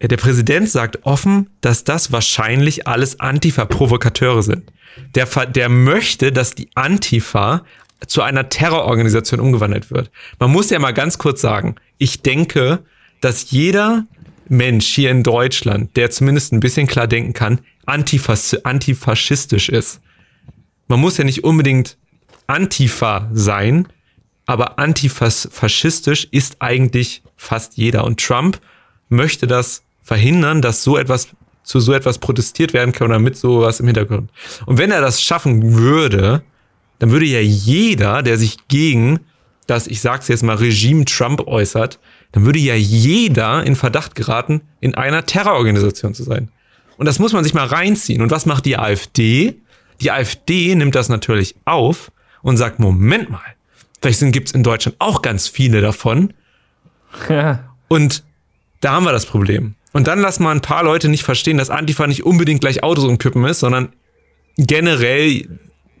[0.00, 4.70] der Präsident sagt offen, dass das wahrscheinlich alles Antifa-Provokateure sind.
[5.14, 7.64] Der, der möchte, dass die Antifa
[8.06, 10.10] zu einer Terrororganisation umgewandelt wird.
[10.38, 12.80] Man muss ja mal ganz kurz sagen, ich denke,
[13.20, 14.06] dass jeder
[14.48, 20.00] Mensch hier in Deutschland, der zumindest ein bisschen klar denken kann, antifas antifaschistisch ist.
[20.88, 21.96] Man muss ja nicht unbedingt
[22.46, 23.88] Antifa sein,
[24.46, 28.04] aber antifaschistisch ist eigentlich fast jeder.
[28.04, 28.60] Und Trump
[29.08, 31.28] möchte das verhindern, dass so etwas
[31.62, 34.30] zu so etwas protestiert werden kann oder mit sowas im Hintergrund.
[34.64, 36.42] Und wenn er das schaffen würde,
[36.98, 39.20] dann würde ja jeder, der sich gegen
[39.66, 41.98] das, ich sag's jetzt mal, Regime Trump äußert,
[42.32, 46.50] dann würde ja jeder in Verdacht geraten, in einer Terrororganisation zu sein.
[46.96, 48.22] Und das muss man sich mal reinziehen.
[48.22, 49.54] Und was macht die AfD?
[50.00, 52.10] Die AfD nimmt das natürlich auf
[52.42, 53.40] und sagt, Moment mal,
[54.02, 56.34] vielleicht gibt es in Deutschland auch ganz viele davon.
[57.88, 58.24] Und
[58.80, 59.74] da haben wir das Problem.
[59.92, 63.04] Und dann lassen wir ein paar Leute nicht verstehen, dass Antifa nicht unbedingt gleich Autos
[63.04, 63.90] umkippen ist, sondern
[64.56, 65.48] generell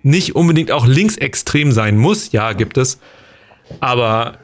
[0.02, 2.32] nicht unbedingt auch linksextrem sein muss.
[2.32, 3.00] Ja, gibt es.
[3.80, 4.38] Aber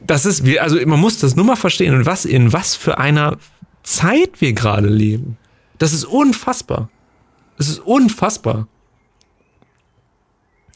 [0.00, 3.36] das ist, also man muss das nur mal verstehen, in was, in was für einer
[3.82, 5.36] Zeit wir gerade leben.
[5.78, 6.88] Das ist unfassbar.
[7.56, 8.68] Das ist unfassbar.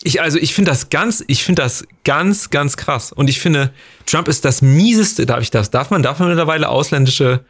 [0.04, 3.12] Ich, also ich finde das ganz, ich finde das ganz, ganz krass.
[3.12, 3.72] Und ich finde,
[4.06, 7.44] Trump ist das mieseste, darf ich das, darf man, darf man mittlerweile ausländische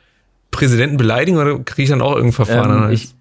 [0.51, 2.85] Präsidenten beleidigen oder kriege ich dann auch irgendein Verfahren?
[2.85, 3.15] Ähm, ich,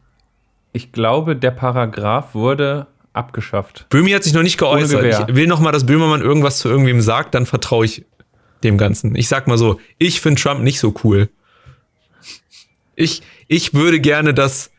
[0.73, 3.87] ich glaube, der Paragraph wurde abgeschafft.
[3.89, 5.29] Böhmi hat sich noch nicht geäußert.
[5.29, 8.05] Ich will noch mal, dass Böhmermann irgendwas zu irgendwem sagt, dann vertraue ich
[8.63, 9.15] dem Ganzen.
[9.15, 11.29] Ich sag mal so, ich finde Trump nicht so cool.
[12.95, 14.71] Ich, ich würde gerne, dass.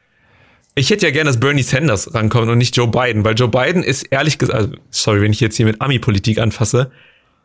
[0.74, 3.83] Ich hätte ja gerne, dass Bernie Sanders rankommt und nicht Joe Biden, weil Joe Biden
[3.83, 6.91] ist ehrlich gesagt, also, sorry, wenn ich jetzt hier mit Ami-Politik anfasse,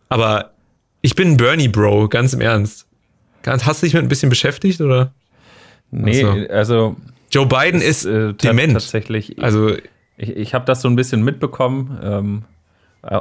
[0.08, 0.54] aber
[1.02, 2.88] ich bin ein Bernie-Bro, ganz im Ernst.
[3.46, 5.14] Hast du dich mit ein bisschen beschäftigt, oder?
[5.92, 6.96] Nee, also, also
[7.32, 8.74] Joe Biden ist, äh, dement.
[8.74, 9.42] Tatsächlich.
[9.42, 9.76] Also
[10.18, 12.00] ich, ich habe das so ein bisschen mitbekommen.
[12.02, 12.44] Ähm,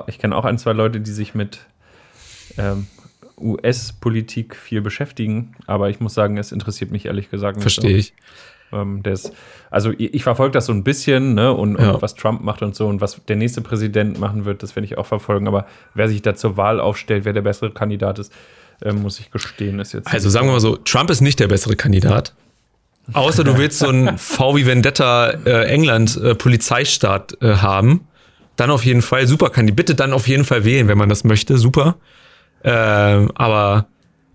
[0.06, 1.60] ich kenne auch ein, zwei Leute, die sich mit
[2.58, 2.86] ähm,
[3.38, 7.62] US-Politik viel beschäftigen, aber ich muss sagen, es interessiert mich ehrlich gesagt nicht.
[7.62, 8.14] Verstehe ich.
[8.72, 9.32] Ähm, des,
[9.70, 11.92] also ich, ich verfolge das so ein bisschen, ne, und, ja.
[11.92, 14.86] und, was Trump macht und so und was der nächste Präsident machen wird, das werde
[14.86, 15.46] ich auch verfolgen.
[15.46, 18.32] Aber wer sich da zur Wahl aufstellt, wer der bessere Kandidat ist,
[18.82, 20.12] äh, muss ich gestehen, ist jetzt.
[20.12, 22.34] Also sagen wir mal so, Trump ist nicht der bessere Kandidat.
[23.12, 28.08] Außer du willst so ein V wie Vendetta äh, England äh, Polizeistaat äh, haben.
[28.56, 29.76] Dann auf jeden Fall super Kandidat.
[29.76, 31.56] Bitte dann auf jeden Fall wählen, wenn man das möchte.
[31.56, 31.96] Super.
[32.66, 33.86] Ähm, aber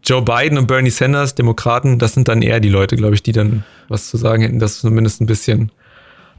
[0.04, 3.34] Joe Biden und Bernie Sanders, Demokraten, das sind dann eher die Leute, glaube ich, die
[3.34, 5.72] dann was zu sagen hätten, dass zumindest ein bisschen,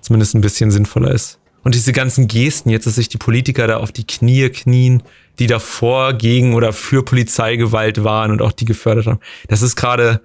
[0.00, 1.38] zumindest ein bisschen sinnvoller ist.
[1.62, 5.02] Und diese ganzen Gesten, jetzt, dass sich die Politiker da auf die Knie knien,
[5.38, 9.20] die davor gegen oder für Polizeigewalt waren und auch die gefördert haben.
[9.46, 10.22] Das ist gerade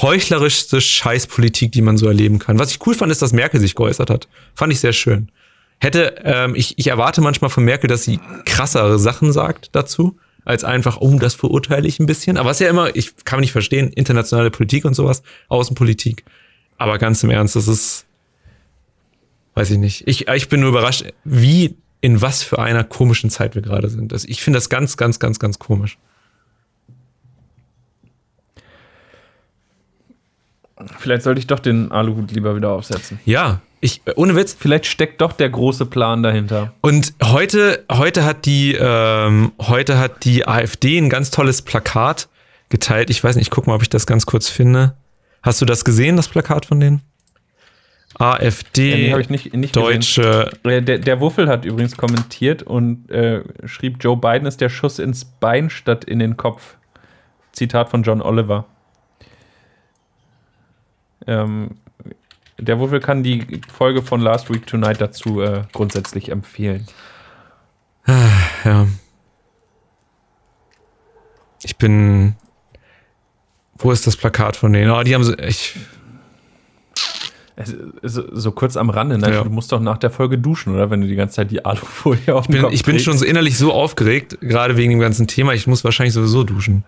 [0.00, 2.58] heuchlerischste Scheißpolitik, die man so erleben kann.
[2.58, 4.28] Was ich cool fand, ist, dass Merkel sich geäußert hat.
[4.54, 5.30] Fand ich sehr schön.
[5.78, 10.16] Hätte, ähm, ich, ich erwarte manchmal von Merkel, dass sie krassere Sachen sagt dazu
[10.46, 12.38] als einfach, oh, das verurteile ich ein bisschen.
[12.38, 16.24] Aber ist ja immer, ich kann nicht verstehen, internationale Politik und sowas, Außenpolitik.
[16.78, 18.06] Aber ganz im Ernst, das ist,
[19.54, 20.06] weiß ich nicht.
[20.06, 24.12] Ich, ich bin nur überrascht, wie, in was für einer komischen Zeit wir gerade sind.
[24.12, 25.98] Also ich finde das ganz, ganz, ganz, ganz komisch.
[30.98, 33.18] Vielleicht sollte ich doch den Aluhut lieber wieder aufsetzen.
[33.24, 34.56] Ja, ich, ohne Witz.
[34.58, 36.72] Vielleicht steckt doch der große Plan dahinter.
[36.80, 42.28] Und heute, heute hat die, ähm, heute hat die AfD ein ganz tolles Plakat
[42.68, 43.10] geteilt.
[43.10, 44.96] Ich weiß nicht, ich guck mal, ob ich das ganz kurz finde.
[45.42, 47.02] Hast du das gesehen, das Plakat von denen?
[48.18, 50.50] AfD, ja, nee, nicht, nicht Deutsche.
[50.64, 55.24] Der, der Wuffel hat übrigens kommentiert und äh, schrieb, Joe Biden ist der Schuss ins
[55.24, 56.76] Bein statt in den Kopf.
[57.52, 58.66] Zitat von John Oliver.
[61.26, 61.76] Ähm,
[62.58, 66.86] der Wuffel kann die Folge von Last Week Tonight dazu äh, grundsätzlich empfehlen.
[68.64, 68.86] Ja.
[71.64, 72.36] Ich bin.
[73.78, 74.90] Wo ist das Plakat von denen?
[74.90, 75.36] Oh, die haben so.
[75.38, 75.76] Ich,
[78.02, 79.32] so, so kurz am Rande, ne?
[79.32, 79.42] Ja.
[79.42, 80.90] Du musst doch nach der Folge duschen, oder?
[80.90, 83.24] Wenn du die ganze Zeit die Alufolie auf dem Ich bin, ich bin schon so
[83.24, 85.54] innerlich so aufgeregt, gerade wegen dem ganzen Thema.
[85.54, 86.84] Ich muss wahrscheinlich sowieso duschen.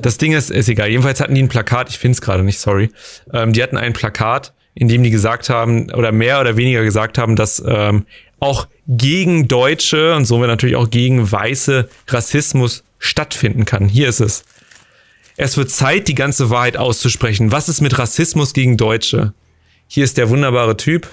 [0.00, 0.88] Das Ding ist, ist egal.
[0.88, 2.90] Jedenfalls hatten die ein Plakat, ich finde es gerade nicht, sorry.
[3.32, 7.18] Ähm, die hatten ein Plakat, in dem die gesagt haben, oder mehr oder weniger gesagt
[7.18, 8.06] haben, dass ähm,
[8.40, 13.88] auch gegen Deutsche und somit natürlich auch gegen Weiße Rassismus stattfinden kann.
[13.88, 14.44] Hier ist es.
[15.36, 17.52] Es wird Zeit, die ganze Wahrheit auszusprechen.
[17.52, 19.34] Was ist mit Rassismus gegen Deutsche?
[19.86, 21.08] Hier ist der wunderbare Typ.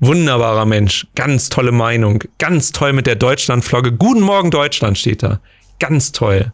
[0.00, 1.06] Wunderbarer Mensch.
[1.14, 2.24] Ganz tolle Meinung.
[2.38, 3.92] Ganz toll mit der Deutschlandflagge.
[3.92, 5.40] Guten Morgen Deutschland steht da.
[5.78, 6.52] Ganz toll.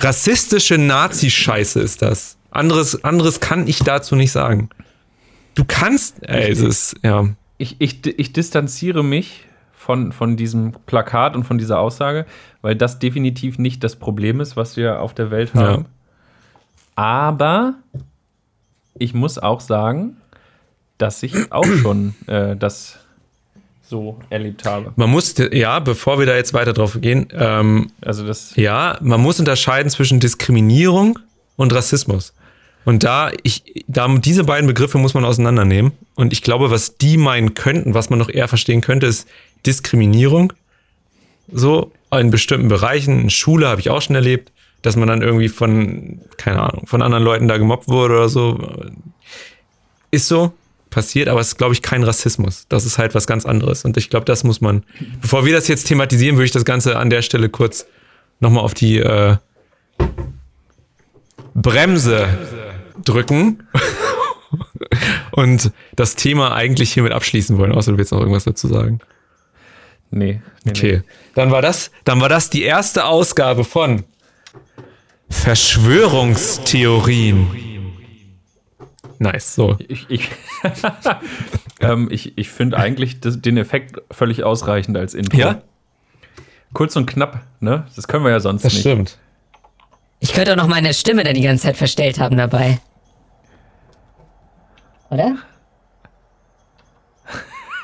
[0.00, 2.36] Rassistische Nazi-Scheiße ist das.
[2.50, 4.70] Anderes, anderes kann ich dazu nicht sagen.
[5.54, 7.28] Du kannst, ey, es ist, ja.
[7.58, 12.26] Ich, ich, ich distanziere mich von, von diesem Plakat und von dieser Aussage,
[12.62, 15.82] weil das definitiv nicht das Problem ist, was wir auf der Welt haben.
[15.82, 15.90] Ja.
[16.96, 17.74] Aber
[18.94, 20.16] ich muss auch sagen,
[20.98, 22.98] dass ich auch schon äh, das
[23.90, 24.92] so erlebt habe.
[24.94, 28.54] Man muss, ja, bevor wir da jetzt weiter drauf gehen, ähm, also das.
[28.54, 31.18] Ja, man muss unterscheiden zwischen Diskriminierung
[31.56, 32.32] und Rassismus.
[32.84, 35.92] Und da, ich, da diese beiden Begriffe muss man auseinandernehmen.
[36.14, 39.28] Und ich glaube, was die meinen könnten, was man noch eher verstehen könnte, ist
[39.66, 40.52] Diskriminierung.
[41.52, 43.20] so in bestimmten Bereichen.
[43.20, 47.02] In Schule habe ich auch schon erlebt, dass man dann irgendwie von, keine Ahnung, von
[47.02, 48.58] anderen Leuten da gemobbt wurde oder so.
[50.10, 50.52] Ist so,
[50.90, 52.66] passiert, aber es ist, glaube ich, kein Rassismus.
[52.68, 53.84] Das ist halt was ganz anderes.
[53.84, 54.82] Und ich glaube, das muss man,
[55.20, 57.86] bevor wir das jetzt thematisieren, würde ich das Ganze an der Stelle kurz
[58.40, 59.36] nochmal auf die äh,
[61.54, 62.28] Bremse
[63.04, 63.62] drücken
[65.32, 69.00] und das Thema eigentlich hiermit abschließen wollen, außer du willst noch irgendwas dazu sagen.
[70.10, 70.40] Nee.
[70.64, 70.96] nee Okay.
[70.96, 71.02] Nee.
[71.34, 74.04] Dann war das, dann war das die erste Ausgabe von
[75.28, 77.69] Verschwörungstheorien.
[79.22, 79.76] Nice, so.
[79.86, 80.30] Ich, ich,
[81.80, 85.36] ähm, ich, ich finde eigentlich das, den Effekt völlig ausreichend als Intro.
[85.36, 85.60] Ja?
[86.72, 87.86] Kurz und knapp, ne?
[87.96, 88.80] Das können wir ja sonst Das nicht.
[88.80, 89.18] stimmt.
[90.20, 92.80] Ich könnte auch noch meine Stimme dann die ganze Zeit verstellt haben dabei.
[95.10, 95.36] Oder?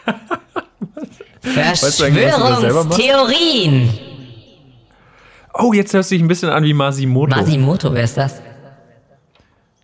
[1.43, 2.05] eigentlich, was du?
[2.05, 3.91] Verschwörungstheorien.
[5.53, 7.37] Oh, jetzt hörst du dich ein bisschen an wie Masimoto.
[7.37, 8.41] Masimoto, wer ist das?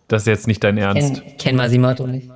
[0.07, 1.21] Das ist jetzt nicht dein Ernst.
[1.21, 2.29] Kenn, kenn Masimoto nicht.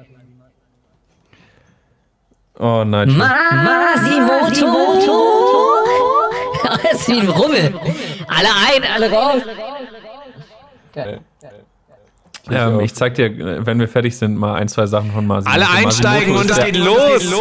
[2.59, 3.09] Oh nein.
[3.17, 4.67] Masimoto.
[6.83, 7.73] Das ist wie ein Rummel.
[8.27, 9.41] Alle ein, alle raus.
[12.49, 15.55] ähm, ich zeig dir, wenn wir fertig sind, mal ein, zwei Sachen von Masimoto.
[15.61, 17.33] Alle einsteigen Masimoto und ist es der- geht los.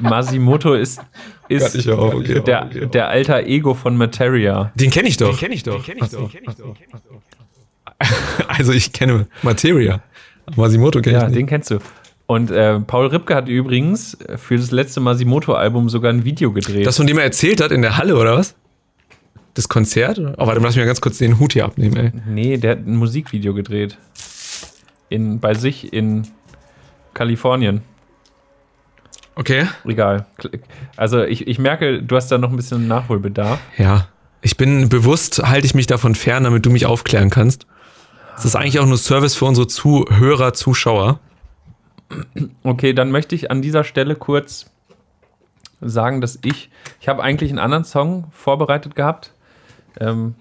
[0.00, 1.00] Masimoto ist,
[1.48, 2.40] ist ich auch, okay.
[2.40, 4.70] der, der alter Ego von Materia.
[4.74, 5.30] Den kenne ich doch.
[5.30, 5.84] Den kenne ich doch.
[8.48, 10.00] Also ich kenne Materia.
[10.56, 11.48] Masimoto kenne Ja, ich den nicht.
[11.48, 11.78] kennst du.
[12.26, 16.86] Und äh, Paul Ripke hat übrigens für das letzte Masimoto-Album sogar ein Video gedreht.
[16.86, 18.54] Das, von dem er erzählt hat in der Halle, oder was?
[19.54, 20.18] Das Konzert?
[20.18, 22.12] Oh, warte, lass mich mal ganz kurz den Hut hier abnehmen, ey.
[22.26, 23.98] nee, der hat ein Musikvideo gedreht.
[25.10, 26.26] In, bei sich in
[27.12, 27.82] Kalifornien.
[29.36, 29.66] Okay.
[29.84, 30.26] Egal.
[30.96, 33.58] Also ich, ich merke, du hast da noch ein bisschen Nachholbedarf.
[33.78, 34.08] Ja.
[34.42, 37.66] Ich bin bewusst, halte ich mich davon fern, damit du mich aufklären kannst.
[38.36, 41.20] Das ist eigentlich auch nur Service für unsere Zuhörer, Zuschauer.
[42.62, 44.66] Okay, dann möchte ich an dieser Stelle kurz
[45.80, 46.70] sagen, dass ich,
[47.00, 49.32] ich habe eigentlich einen anderen Song vorbereitet gehabt,
[50.00, 50.34] ähm,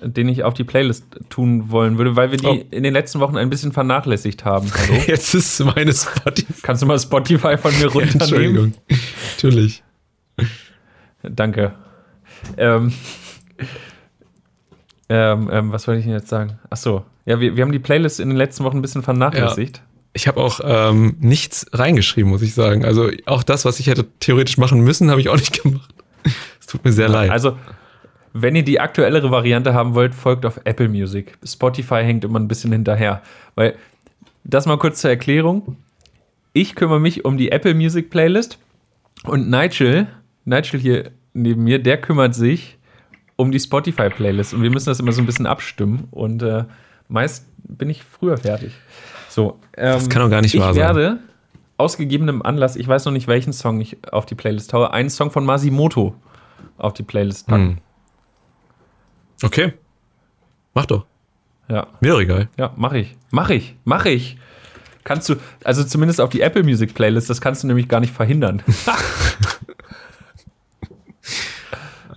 [0.00, 2.64] den ich auf die Playlist tun wollen würde, weil wir die Oh.
[2.70, 4.70] in den letzten Wochen ein bisschen vernachlässigt haben.
[4.72, 5.00] Hallo?
[5.06, 6.52] Jetzt ist meine Spotify.
[6.62, 8.20] Kannst du mal Spotify von mir runternehmen?
[8.20, 8.74] Entschuldigung.
[9.36, 9.82] Natürlich.
[11.22, 11.72] Danke.
[12.58, 12.92] Ähm,
[15.08, 16.58] ähm, ähm, was wollte ich denn jetzt sagen?
[16.70, 17.04] Ach so.
[17.24, 19.82] Ja, wir, wir haben die Playlist in den letzten Wochen ein bisschen vernachlässigt.
[20.12, 22.84] Ich habe auch ähm, nichts reingeschrieben, muss ich sagen.
[22.84, 25.94] Also auch das, was ich hätte theoretisch machen müssen, habe ich auch nicht gemacht.
[26.60, 27.30] Es tut mir sehr leid.
[27.30, 27.58] Also,
[28.32, 31.36] wenn ihr die aktuellere Variante haben wollt, folgt auf Apple Music.
[31.44, 33.22] Spotify hängt immer ein bisschen hinterher.
[33.54, 33.76] Weil,
[34.44, 35.76] das mal kurz zur Erklärung.
[36.52, 38.58] Ich kümmere mich um die Apple Music Playlist
[39.24, 40.06] und Nigel,
[40.44, 42.75] Nigel hier neben mir, der kümmert sich
[43.36, 44.54] um die Spotify Playlist.
[44.54, 46.08] Und wir müssen das immer so ein bisschen abstimmen.
[46.10, 46.64] Und äh,
[47.08, 48.72] meist bin ich früher fertig.
[49.28, 50.82] So, ähm, Das kann doch gar nicht ich wahr sein.
[50.82, 51.18] werde
[51.78, 55.10] aus gegebenem Anlass, ich weiß noch nicht, welchen Song ich auf die Playlist haue, einen
[55.10, 56.14] Song von Masimoto
[56.78, 57.62] auf die Playlist packen.
[57.68, 57.78] Hm.
[59.42, 59.74] Okay.
[60.72, 61.04] Mach doch.
[61.68, 62.48] Ja, Mir doch egal.
[62.56, 63.14] ja, mach ich.
[63.30, 63.74] Mach ich.
[63.84, 64.38] Mach ich.
[65.04, 65.34] Kannst du,
[65.64, 68.62] also zumindest auf die Apple Music Playlist, das kannst du nämlich gar nicht verhindern.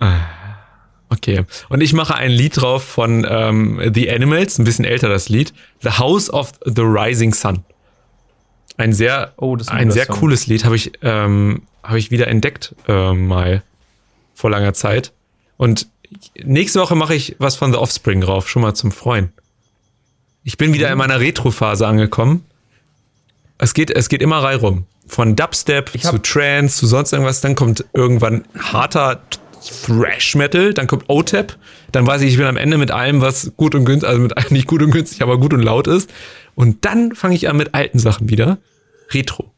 [1.22, 1.44] Okay.
[1.68, 5.52] Und ich mache ein Lied drauf von ähm, The Animals, ein bisschen älter das Lied.
[5.82, 7.64] The House of the Rising Sun.
[8.78, 10.16] Ein sehr, Oh, das ist ein sehr Song.
[10.16, 13.62] cooles Lied, habe ich, ähm, hab ich wieder entdeckt ähm, mal
[14.34, 15.12] vor langer Zeit.
[15.58, 15.86] Und
[16.42, 19.30] nächste Woche mache ich was von The Offspring drauf, schon mal zum Freuen.
[20.42, 22.46] Ich bin wieder in meiner Retro-Phase angekommen.
[23.58, 24.86] Es geht, es geht immer reihum.
[25.06, 27.42] Von Dubstep zu Trance zu sonst irgendwas.
[27.42, 29.20] Dann kommt irgendwann harter
[29.60, 30.72] Thrash Metal.
[30.74, 31.56] Dann kommt O-Tap.
[31.92, 34.34] Dann weiß ich, ich bin am Ende mit allem, was gut und günstig, also mit
[34.50, 36.10] nicht gut und günstig, aber gut und laut ist.
[36.54, 38.58] Und dann fange ich an mit alten Sachen wieder.
[39.12, 39.50] Retro.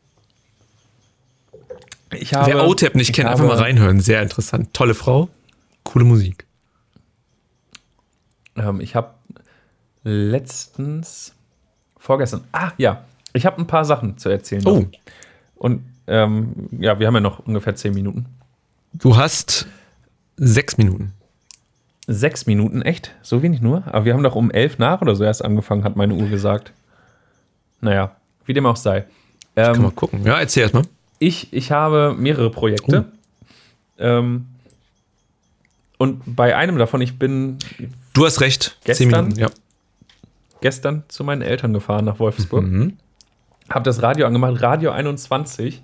[2.14, 4.00] Ich habe, Wer O-Tap nicht ich kennt, einfach habe- mal reinhören.
[4.00, 4.74] Sehr interessant.
[4.74, 5.28] Tolle Frau.
[5.84, 6.46] Coole Musik.
[8.57, 9.14] Ähm, ich habe
[10.05, 11.34] letztens,
[11.98, 14.62] vorgestern, ah ja, ich habe ein paar Sachen zu erzählen.
[14.66, 14.80] Oh.
[14.80, 14.86] noch.
[15.55, 18.26] Und ähm, ja, wir haben ja noch ungefähr zehn Minuten.
[18.92, 19.66] Du hast
[20.36, 21.12] sechs Minuten.
[22.08, 23.14] Sechs Minuten, echt?
[23.22, 23.84] So wenig nur?
[23.86, 26.72] Aber wir haben doch um elf nach oder so erst angefangen, hat meine Uhr gesagt.
[27.80, 29.04] Naja, wie dem auch sei.
[29.54, 30.24] Kann Ähm, mal gucken.
[30.24, 30.82] Ja, erzähl erst mal.
[31.18, 33.04] ich, ich habe mehrere Projekte.
[33.98, 34.46] Ähm,
[35.98, 37.58] und bei einem davon, ich bin
[38.14, 38.76] Du hast recht.
[38.84, 39.24] Zehn Gestern?
[39.26, 39.48] Minuten, ja.
[40.60, 42.64] gestern zu meinen Eltern gefahren nach Wolfsburg.
[43.70, 45.80] Habe das Radio angemacht, Radio 21.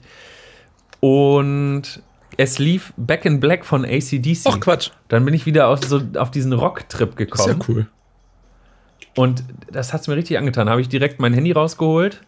[1.01, 2.03] Und
[2.37, 4.43] es lief Back in Black von ACDC.
[4.47, 4.91] Ach, Quatsch.
[5.09, 7.65] Dann bin ich wieder auf, so, auf diesen Rock-Trip Ist ja gekommen.
[7.69, 7.87] cool.
[9.17, 10.69] Und das hat es mir richtig angetan.
[10.69, 12.21] Habe ich direkt mein Handy rausgeholt.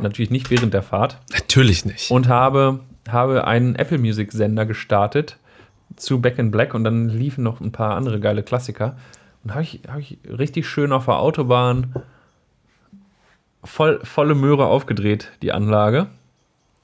[0.00, 1.18] Natürlich nicht während der Fahrt.
[1.32, 2.10] Natürlich nicht.
[2.10, 5.38] Und habe, habe einen Apple Music Sender gestartet
[5.96, 6.74] zu Back in Black.
[6.74, 8.96] Und dann liefen noch ein paar andere geile Klassiker.
[9.42, 11.94] Und habe ich, hab ich richtig schön auf der Autobahn
[13.64, 16.06] voll, volle Möhre aufgedreht, die Anlage.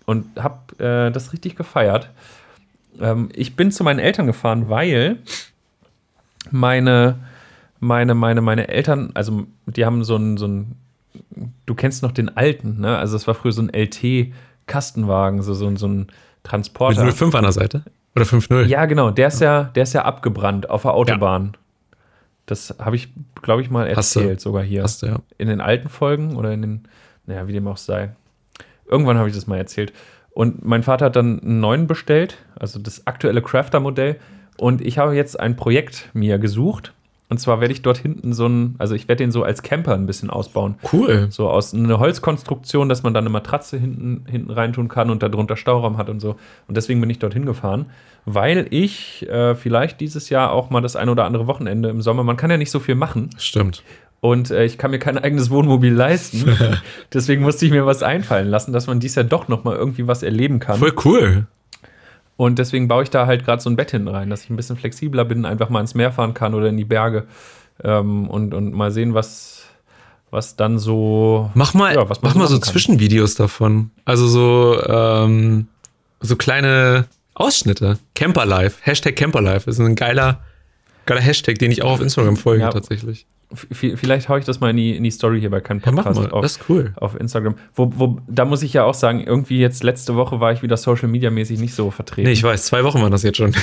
[0.07, 2.11] Und habe äh, das richtig gefeiert.
[3.01, 5.18] Ähm, ich bin zu meinen Eltern gefahren, weil
[6.51, 7.16] meine,
[7.80, 10.76] meine, meine, meine Eltern, also die haben so ein, so ein,
[11.66, 12.96] du kennst noch den alten, ne?
[12.96, 16.11] Also es war früher so ein LT-Kastenwagen, so, so, ein- so ein Mit
[16.42, 17.11] Transporter.
[17.12, 17.82] 05 an der Seite?
[18.16, 18.64] Oder 5-0?
[18.64, 21.57] Ja, genau, der ist ja, der ist ja abgebrannt auf der Autobahn.
[22.46, 23.11] Das habe ich,
[23.42, 24.82] glaube ich, mal erzählt, sogar hier.
[24.82, 25.18] Hast du, ja.
[25.36, 26.88] In den alten Folgen oder in den,
[27.26, 28.11] naja, wie dem auch sei.
[28.86, 29.92] Irgendwann habe ich das mal erzählt.
[30.33, 34.16] Und mein Vater hat dann einen neuen bestellt, also das aktuelle Crafter-Modell.
[34.57, 36.93] Und ich habe jetzt ein Projekt mir gesucht.
[37.31, 39.95] Und zwar werde ich dort hinten so ein, also ich werde den so als Camper
[39.95, 40.76] ein bisschen ausbauen.
[40.93, 41.26] Cool.
[41.31, 45.57] So aus einer Holzkonstruktion, dass man dann eine Matratze hinten, hinten reintun kann und darunter
[45.57, 46.37] Stauraum hat und so.
[46.68, 47.87] Und deswegen bin ich dorthin gefahren,
[48.24, 52.24] weil ich äh, vielleicht dieses Jahr auch mal das ein oder andere Wochenende im Sommer,
[52.24, 53.83] man kann ja nicht so viel machen Stimmt.
[54.20, 56.56] Und äh, ich kann mir kein eigenes Wohnmobil leisten.
[57.12, 60.06] deswegen musste ich mir was einfallen lassen, dass man dies Jahr doch noch mal irgendwie
[60.06, 60.78] was erleben kann.
[60.78, 61.46] Voll cool.
[62.36, 64.56] Und deswegen baue ich da halt gerade so ein Bett hinten rein, dass ich ein
[64.56, 67.26] bisschen flexibler bin, einfach mal ins Meer fahren kann oder in die Berge
[67.82, 69.64] ähm, und, und mal sehen, was,
[70.30, 71.50] was dann so.
[71.54, 72.62] Mach mal, Ja, mach so mal so kann.
[72.72, 73.90] Zwischenvideos davon.
[74.04, 75.66] Also so, ähm,
[76.20, 77.98] so kleine Ausschnitte.
[78.14, 78.76] Camperlife.
[78.82, 80.40] Hashtag Camperlife ist ein geiler,
[81.06, 82.70] geiler Hashtag, den ich auch auf Instagram folge Ja.
[82.70, 83.26] tatsächlich.
[83.51, 86.05] Vielleicht haue ich das mal in die, in die Story hier bei keinem Ja, mach
[86.05, 86.30] Podcast mal.
[86.32, 86.92] auf, Das ist cool.
[86.96, 87.55] auf Instagram.
[87.74, 90.76] Wo, wo, da muss ich ja auch sagen, irgendwie jetzt letzte Woche war ich wieder
[90.76, 92.26] Social Media mäßig nicht so vertreten.
[92.26, 93.55] Nee, ich weiß, zwei Wochen waren das jetzt schon.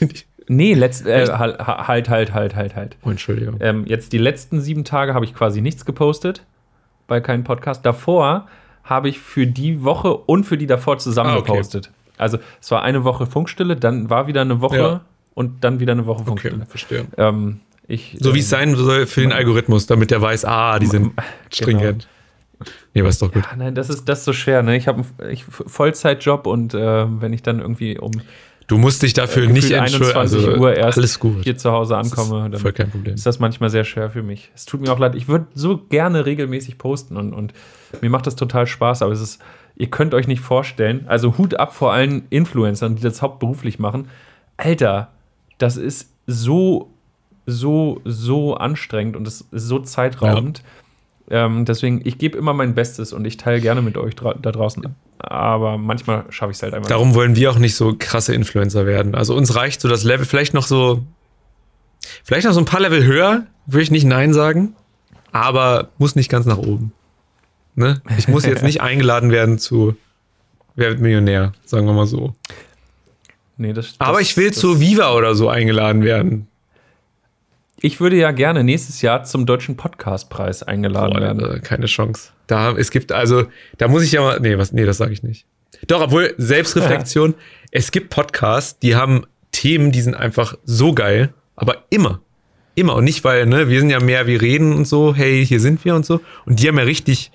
[0.48, 2.96] nee letzt, äh, halt, halt, halt, halt, halt, halt.
[3.04, 3.56] Oh, Entschuldigung.
[3.60, 6.42] Ähm, jetzt die letzten sieben Tage habe ich quasi nichts gepostet
[7.06, 7.86] bei keinem Podcast.
[7.86, 8.48] Davor
[8.82, 11.52] habe ich für die Woche und für die davor zusammen Ah, okay.
[11.52, 11.90] gepostet.
[12.16, 15.00] Also es war eine Woche Funkstille, dann war wieder eine Woche Ja.
[15.34, 16.66] und dann wieder eine Woche Okay, Funkstille.
[16.66, 17.06] verstehe.
[17.16, 20.78] Ähm, ich, So wie ähm, es sein soll für den Algorithmus, damit der weiß, ah,
[20.78, 21.12] die sind
[21.52, 22.06] stringent.
[22.92, 23.44] Nee, war ist doch gut.
[23.50, 24.62] Ah, Nein, das ist, das ist so schwer.
[24.62, 24.76] Ne?
[24.76, 28.10] Ich habe einen Vollzeitjob und äh, wenn ich dann irgendwie um
[28.66, 30.10] Du musst dich dafür gefühlt nicht entschuldigen.
[30.18, 31.42] 21 Also, Uhr erst alles gut.
[31.44, 33.14] hier zu Hause ankomme, dann Voll kein Problem.
[33.14, 34.50] ist das manchmal sehr schwer für mich.
[34.54, 35.14] Es tut mir auch leid.
[35.14, 37.54] Ich würde so gerne regelmäßig posten und, und
[38.02, 39.40] mir macht das total Spaß, aber es ist,
[39.76, 44.08] ihr könnt euch nicht vorstellen, also Hut ab vor allen Influencern, die das hauptberuflich machen.
[44.58, 45.12] Alter,
[45.56, 46.90] das ist so,
[47.48, 50.62] so, so anstrengend und es ist so zeitraubend.
[51.30, 54.52] Ähm, deswegen, ich gebe immer mein Bestes und ich teile gerne mit euch dra da
[54.52, 54.84] draußen.
[55.18, 56.88] Aber manchmal schaffe ich es halt einfach.
[56.88, 59.14] Darum wollen wir auch nicht so krasse Influencer werden.
[59.14, 61.02] Also uns reicht so das Level, vielleicht noch so,
[62.24, 64.74] vielleicht noch so ein paar Level höher, würde ich nicht Nein sagen,
[65.32, 66.92] aber muss nicht ganz nach oben.
[67.74, 68.00] Ne?
[68.16, 69.96] Ich muss jetzt nicht eingeladen werden zu
[70.76, 72.36] Wer wird Millionär, sagen wir mal so.
[73.56, 76.46] Nee, das, Aber das- ich will zu Viva oder so eingeladen werden.
[77.80, 81.56] Ich würde ja gerne nächstes Jahr zum Deutschen Podcastpreis eingeladen Boah, werden.
[81.56, 82.30] äh, keine Chance.
[82.48, 83.44] Da, es gibt also,
[83.76, 85.46] da muss ich ja mal, nee, was, nee, das sage ich nicht.
[85.86, 87.34] Doch, obwohl, Selbstreflexion,
[87.70, 92.20] es gibt Podcasts, die haben Themen, die sind einfach so geil, aber immer.
[92.74, 92.96] Immer.
[92.96, 95.84] Und nicht, weil, ne, wir sind ja mehr, wir reden und so, hey, hier sind
[95.84, 96.20] wir und so.
[96.46, 97.30] Und die haben ja richtig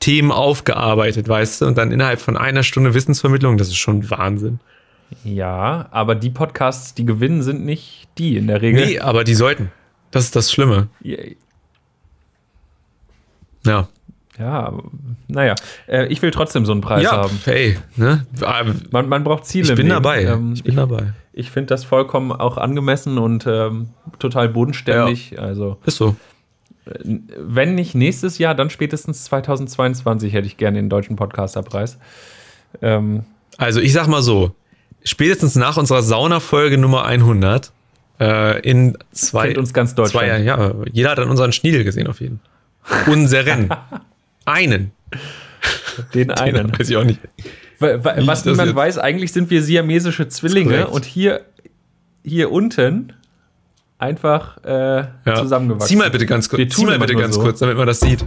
[0.00, 1.66] Themen aufgearbeitet, weißt du?
[1.66, 4.60] Und dann innerhalb von einer Stunde Wissensvermittlung, das ist schon Wahnsinn.
[5.24, 8.86] Ja, aber die Podcasts, die gewinnen, sind nicht die in der Regel.
[8.86, 9.72] Nee, aber die sollten.
[10.10, 10.88] Das ist das Schlimme.
[13.64, 13.88] Ja.
[14.38, 14.84] Ja, aber,
[15.26, 15.56] naja.
[15.88, 17.40] Äh, ich will trotzdem so einen Preis Ja, haben.
[17.44, 18.24] hey, ne?
[18.92, 19.68] Man, man braucht Ziele.
[19.68, 20.22] Ich bin dabei.
[20.24, 21.12] Ähm, ich bin dabei.
[21.32, 23.88] ich finde das vollkommen auch angemessen und ähm,
[24.20, 25.40] total bodenständig.
[25.40, 26.14] Also, Ist so.
[26.84, 31.98] wenn nicht nächstes Jahr, dann spätestens 2022 hätte ich gerne den Deutschen Podcasterpreis.
[32.80, 33.24] Ähm,
[33.56, 34.52] Also ich sag mal so,
[35.02, 37.72] spätestens nach unserer Sauna-Folge Nummer 100
[38.20, 40.26] äh, in zwei, Kennt uns ganz Deutschland.
[40.28, 42.40] zwei ja, jeder hat dann unseren Schniedel gesehen auf jeden
[42.82, 43.12] Fall.
[43.12, 43.68] Unseren.
[44.44, 44.92] Einen.
[46.14, 46.72] den einen.
[46.78, 47.20] Weiß ich auch nicht.
[47.80, 51.42] Wa- Wie Was niemand weiß, eigentlich sind wir siamesische Zwillinge und hier,
[52.24, 53.12] hier unten
[53.98, 54.70] einfach äh,
[55.26, 55.34] Ja.
[55.36, 55.86] zusammengewachsen.
[55.88, 57.42] Zieh mal bitte ganz kurz, zieh mal bitte ganz so.
[57.42, 58.24] kurz, damit man das sieht.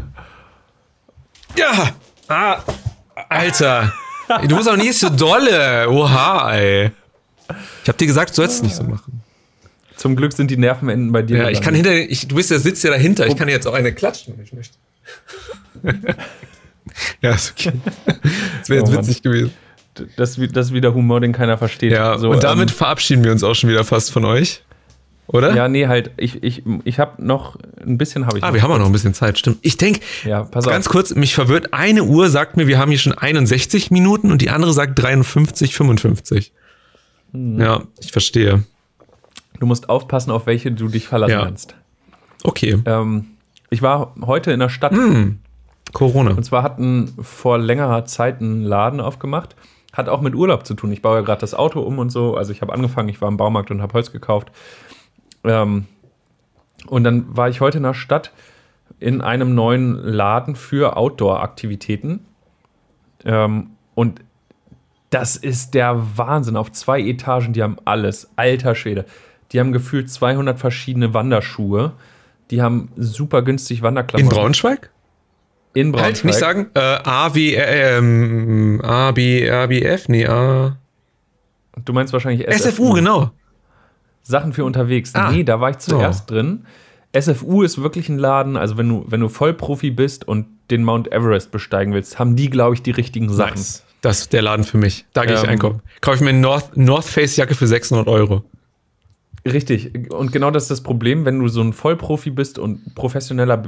[1.57, 1.89] Ja!
[2.27, 2.59] Ah!
[3.29, 3.91] Alter!
[4.47, 5.89] Du musst auch nicht so dolle.
[5.89, 6.91] Oha, ey.
[7.83, 9.20] Ich hab dir gesagt, du sollst es nicht so machen.
[10.01, 11.37] Zum Glück sind die Nervenenden bei dir.
[11.37, 13.27] Ja, ich kann hinter, ich, du bist der Sitz ja dahinter.
[13.27, 14.75] Ich kann jetzt auch eine klatschen, wenn ich möchte.
[17.21, 17.71] ja, ist okay.
[18.59, 19.51] Das wäre jetzt Oh witzig gewesen.
[20.15, 21.91] das, das ist wieder Humor, den keiner versteht.
[21.91, 24.63] Ja, So, und damit ähm, verabschieden wir uns auch schon wieder fast von euch.
[25.27, 25.55] Oder?
[25.55, 28.53] ja, nee, halt, ich, ich, ich habe noch, ein bisschen habe ich Ah, noch.
[28.55, 29.59] wir haben auch noch ein bisschen Zeit, stimmt.
[29.61, 30.85] Ich denke, Ja, ganz auf.
[30.91, 34.49] kurz, mich verwirrt, eine Uhr sagt mir, wir haben hier schon 61 Minuten und die
[34.49, 36.51] andere sagt 53, 55.
[37.33, 37.61] Hm.
[37.61, 38.63] Ja, ich verstehe.
[39.61, 41.43] Du musst aufpassen, auf welche du dich verlassen Ja.
[41.45, 41.75] kannst.
[42.43, 42.81] Okay.
[42.85, 43.27] Ähm,
[43.69, 45.37] ich war heute in der Stadt Hm.
[45.93, 46.31] Corona.
[46.31, 49.55] und zwar hatten vor längerer Zeit einen Laden aufgemacht.
[49.93, 50.91] Hat auch mit Urlaub zu tun.
[50.91, 52.35] Ich baue ja gerade das Auto um und so.
[52.35, 54.51] Also ich habe angefangen, ich war im Baumarkt und habe Holz gekauft.
[55.43, 55.85] Ähm,
[56.87, 58.31] und dann war ich heute in der Stadt
[58.99, 62.25] in einem neuen Laden für Outdoor-Aktivitäten.
[63.25, 64.21] Ähm, und
[65.11, 66.55] das ist der Wahnsinn.
[66.57, 68.31] Auf zwei Etagen, die haben alles.
[68.37, 69.05] Alter Schwede.
[69.51, 71.93] Die haben gefühlt 200 verschiedene Wanderschuhe.
[72.51, 74.37] Die haben super günstig In Wanderklamotten.
[74.37, 74.89] Braunschweig?
[75.73, 76.13] In Braunschweig.
[76.15, 80.77] Halt, nicht sagen, äh, A, W, äh, ähm, A, B, A, B, F, nee, A.
[81.85, 83.31] Du meinst wahrscheinlich SFU, genau.
[84.23, 85.15] Sachen für unterwegs.
[85.15, 85.31] Ah.
[85.31, 86.65] Nee, da war ich zuerst drin.
[87.17, 91.11] SFU ist wirklich ein Laden, also wenn du, wenn du Vollprofi bist und den Mount
[91.11, 93.55] Everest besteigen willst, haben die, glaube ich, die richtigen Sachen.
[93.55, 93.83] Nice.
[94.01, 95.05] Das ist der Laden für mich.
[95.13, 95.81] Da gehe ich Ähm, einkaufen.
[96.01, 98.43] Kaufe ich mir eine North, North Face Jacke für 600 Euro.
[99.45, 100.11] Richtig.
[100.11, 103.63] Und genau das ist das Problem, wenn du so ein Vollprofi bist und professioneller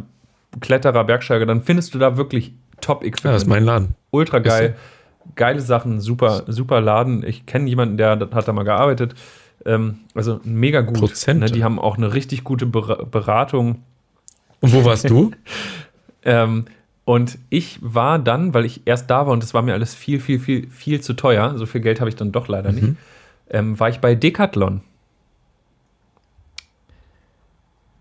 [0.61, 3.23] Kletterer, Bergsteiger, dann findest du da wirklich Top-Equipment.
[3.25, 3.95] Ja, das ist mein Laden.
[4.11, 4.75] Ultra geil.
[5.35, 7.25] Geile Sachen, super, super Laden.
[7.25, 9.15] Ich kenne jemanden, der hat da mal gearbeitet.
[9.65, 10.99] Ähm, also mega gut.
[10.99, 11.45] Prozente.
[11.45, 13.81] Ne, die haben auch eine richtig gute Ber- Beratung.
[14.59, 15.31] Und wo warst du?
[16.25, 16.65] Ähm,
[17.03, 20.21] und ich war dann, weil ich erst da war und das war mir alles viel,
[20.21, 22.95] viel, viel, viel zu teuer, so viel Geld habe ich dann doch leider nicht,
[23.49, 24.79] ähm, war ich bei Decathlon.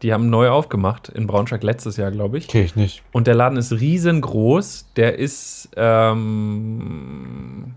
[0.03, 2.48] Die haben neu aufgemacht in Braunschweig letztes Jahr, glaube ich.
[2.48, 3.03] Kenn ich nicht.
[3.12, 4.86] Und der Laden ist riesengroß.
[4.96, 7.74] Der ist ähm,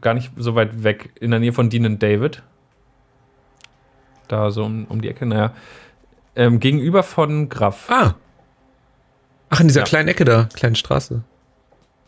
[0.00, 2.42] gar nicht so weit weg, in der Nähe von Dean and David.
[4.28, 5.52] Da so um, um die Ecke, naja.
[6.34, 7.90] Ähm, gegenüber von Graf.
[7.90, 8.14] Ah.
[9.50, 9.86] Ach, in dieser Ja.
[9.86, 11.22] kleinen Ecke da, kleinen Straße.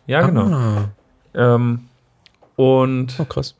[0.06, 0.46] Ja, genau.
[0.46, 0.88] Ah.
[1.34, 1.88] Ähm,
[2.56, 3.54] und Oh, krass.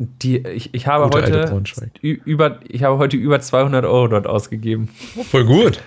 [0.00, 4.88] Die, ich, ich, habe Gute heute über, ich habe heute über 200 Euro dort ausgegeben.
[5.30, 5.80] Voll gut.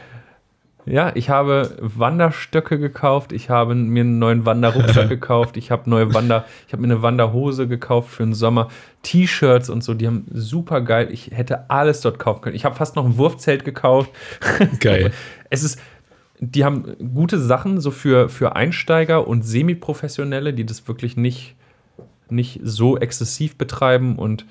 [0.85, 6.13] Ja, ich habe Wanderstöcke gekauft, ich habe mir einen neuen Wanderrucksack gekauft, ich habe neue
[6.13, 8.67] Wander, ich habe mir eine Wanderhose gekauft für den Sommer,
[9.01, 11.07] T-Shirts und so, die haben super geil.
[11.11, 12.55] Ich hätte alles dort kaufen können.
[12.55, 14.11] Ich habe fast noch ein Wurfzelt gekauft.
[14.79, 15.11] Geil.
[15.49, 15.79] Es ist,
[16.39, 21.55] die haben gute Sachen so für, für Einsteiger und Semiprofessionelle, die das wirklich nicht,
[22.29, 24.45] nicht so exzessiv betreiben und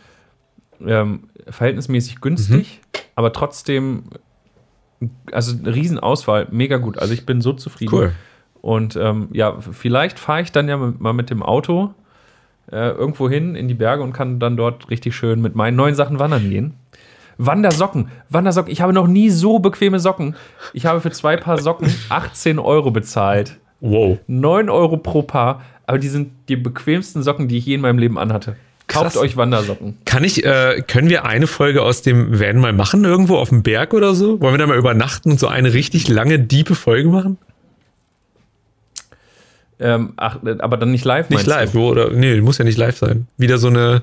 [0.84, 2.80] ähm, verhältnismäßig günstig,
[3.14, 4.04] aber trotzdem,
[5.30, 6.98] also eine Riesenauswahl, mega gut.
[6.98, 7.94] Also ich bin so zufrieden.
[7.94, 8.12] Cool.
[8.60, 11.94] Und ähm, ja, vielleicht fahre ich dann ja mal mit dem Auto
[12.70, 15.94] äh, irgendwo hin in die Berge und kann dann dort richtig schön mit meinen neuen
[15.94, 16.74] Sachen wandern gehen.
[17.38, 18.70] Wandersocken, Wandersocken.
[18.70, 20.36] Ich habe noch nie so bequeme Socken.
[20.72, 23.58] Ich habe für zwei Paar Socken 18 Euro bezahlt.
[23.80, 24.18] Wow.
[24.28, 25.62] 9 Euro pro Paar.
[25.86, 28.56] Aber die sind die bequemsten Socken, die ich je in meinem Leben anhatte.
[28.88, 29.16] Kauft Krass.
[29.16, 29.96] euch Wandersocken.
[30.04, 33.62] Kann ich, äh, können wir eine Folge aus dem Van mal machen, irgendwo auf dem
[33.62, 34.40] Berg oder so?
[34.40, 37.38] Wollen wir da mal übernachten und so eine richtig lange, diepe Folge machen?
[39.80, 41.84] Ähm, ach, aber dann nicht live, Nicht live, Du?
[41.88, 42.10] oder?
[42.10, 43.26] Nee, muss ja nicht live sein.
[43.36, 44.02] Wieder so eine.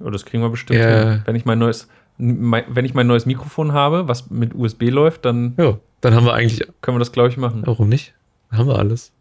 [0.00, 1.10] Oh, das kriegen wir bestimmt Ja.
[1.12, 1.22] hin.
[1.26, 1.88] Wenn ich mein neues,
[2.18, 6.26] mein, wenn ich mein neues Mikrofon habe, was mit USB läuft, dann Ja, dann haben
[6.26, 6.66] wir eigentlich.
[6.80, 7.62] können wir das, glaube ich, machen.
[7.64, 8.14] Warum nicht?
[8.50, 9.12] Dann haben wir alles.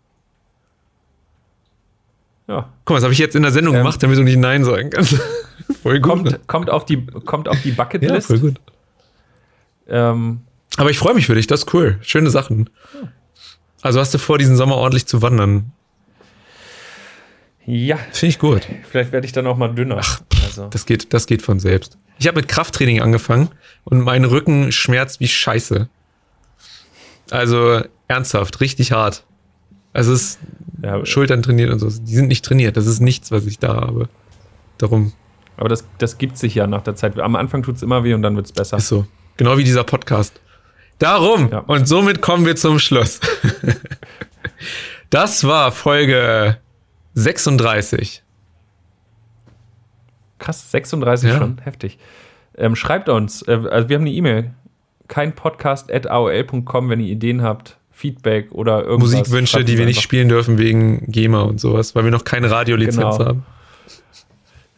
[2.47, 2.69] Ja.
[2.85, 4.63] Guck mal, das habe ich jetzt in der Sendung Ähm, gemacht, damit du nicht Nein
[4.63, 5.15] sagen kannst.
[5.81, 6.23] voll gut.
[6.23, 6.31] ne?
[6.31, 8.27] Kommt, kommt auf die, kommt auf die ja, Bucketlist.
[8.27, 8.59] voll gut.
[9.87, 10.41] ähm,
[10.77, 11.97] Aber ich freue mich für dich, das ist cool.
[12.01, 12.69] Schöne Sachen.
[13.81, 15.71] Also hast du vor, diesen Sommer ordentlich zu wandern.
[17.65, 18.67] ja, Finde ich gut.
[18.89, 20.01] vielleicht werde ich dann auch mal dünner.
[20.45, 21.97] also, Das geht, das geht von selbst.
[22.19, 23.49] Ich habe mit Krafttraining angefangen
[23.85, 25.89] und mein Rücken schmerzt wie Scheiße.
[27.31, 29.23] Also ernsthaft, richtig hart.
[29.93, 30.39] Also es ist
[30.83, 31.87] ja, Schultern trainiert und so.
[31.87, 32.75] Die sind nicht trainiert.
[32.77, 34.09] Das ist nichts, was ich da habe.
[34.77, 35.13] Darum
[35.57, 37.19] aber das, das gibt sich ja nach der Zeit.
[37.19, 38.77] Am Anfang tut es immer weh und dann wird es besser.
[38.77, 39.05] ist so.
[39.37, 40.39] Genau wie dieser Podcast.
[40.99, 41.49] Darum.
[41.51, 41.59] Ja.
[41.59, 43.19] Und somit kommen wir zum Schluss.
[45.09, 46.57] das war Folge
[47.13, 48.23] 36.
[50.39, 51.37] Krass, 36 Ja.
[51.37, 51.97] schon, heftig.
[52.57, 54.53] Ähm, schreibt uns, äh, also wir haben eine E-Mail,
[55.07, 59.11] kein Podcast at aol.com, wenn ihr Ideen habt, Feedback oder irgendwas.
[59.11, 63.17] Musikwünsche, die wir nicht spielen dürfen wegen GEMA und sowas, weil wir noch keine Radiolizenz
[63.17, 63.25] Genau.
[63.25, 63.45] haben.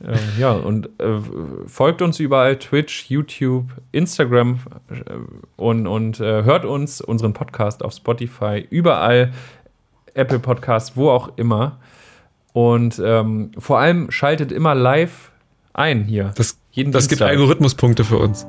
[0.05, 1.19] Äh, ja, und äh,
[1.67, 4.59] folgt uns überall, Twitch, YouTube, Instagram
[4.89, 5.11] äh,
[5.55, 9.31] und, und äh, hört uns, unseren Podcast auf Spotify, überall.
[10.13, 11.77] Apple Podcast, wo auch immer.
[12.53, 15.31] Und ähm, vor allem schaltet immer live
[15.73, 16.31] ein hier.
[16.35, 17.21] Das, das gibt.
[17.21, 18.47] Algorithmuspunkte für uns.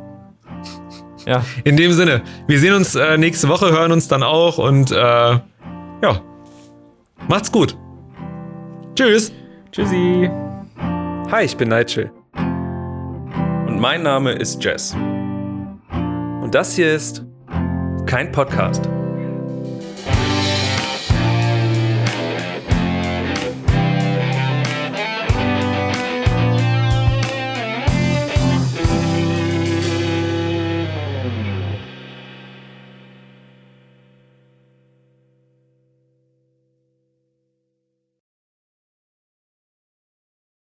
[1.26, 4.92] Ja, In dem Sinne, wir sehen uns äh, nächste Woche, hören uns dann auch und
[4.92, 6.20] äh, ja,
[7.28, 7.76] macht's gut.
[8.94, 9.32] Tschüss.
[9.72, 10.30] tschüssi.
[11.30, 12.12] Hi, ich bin Nigel.
[13.66, 14.94] Und mein Name ist Jess.
[14.94, 17.24] Und das hier ist
[18.06, 18.88] kein Podcast.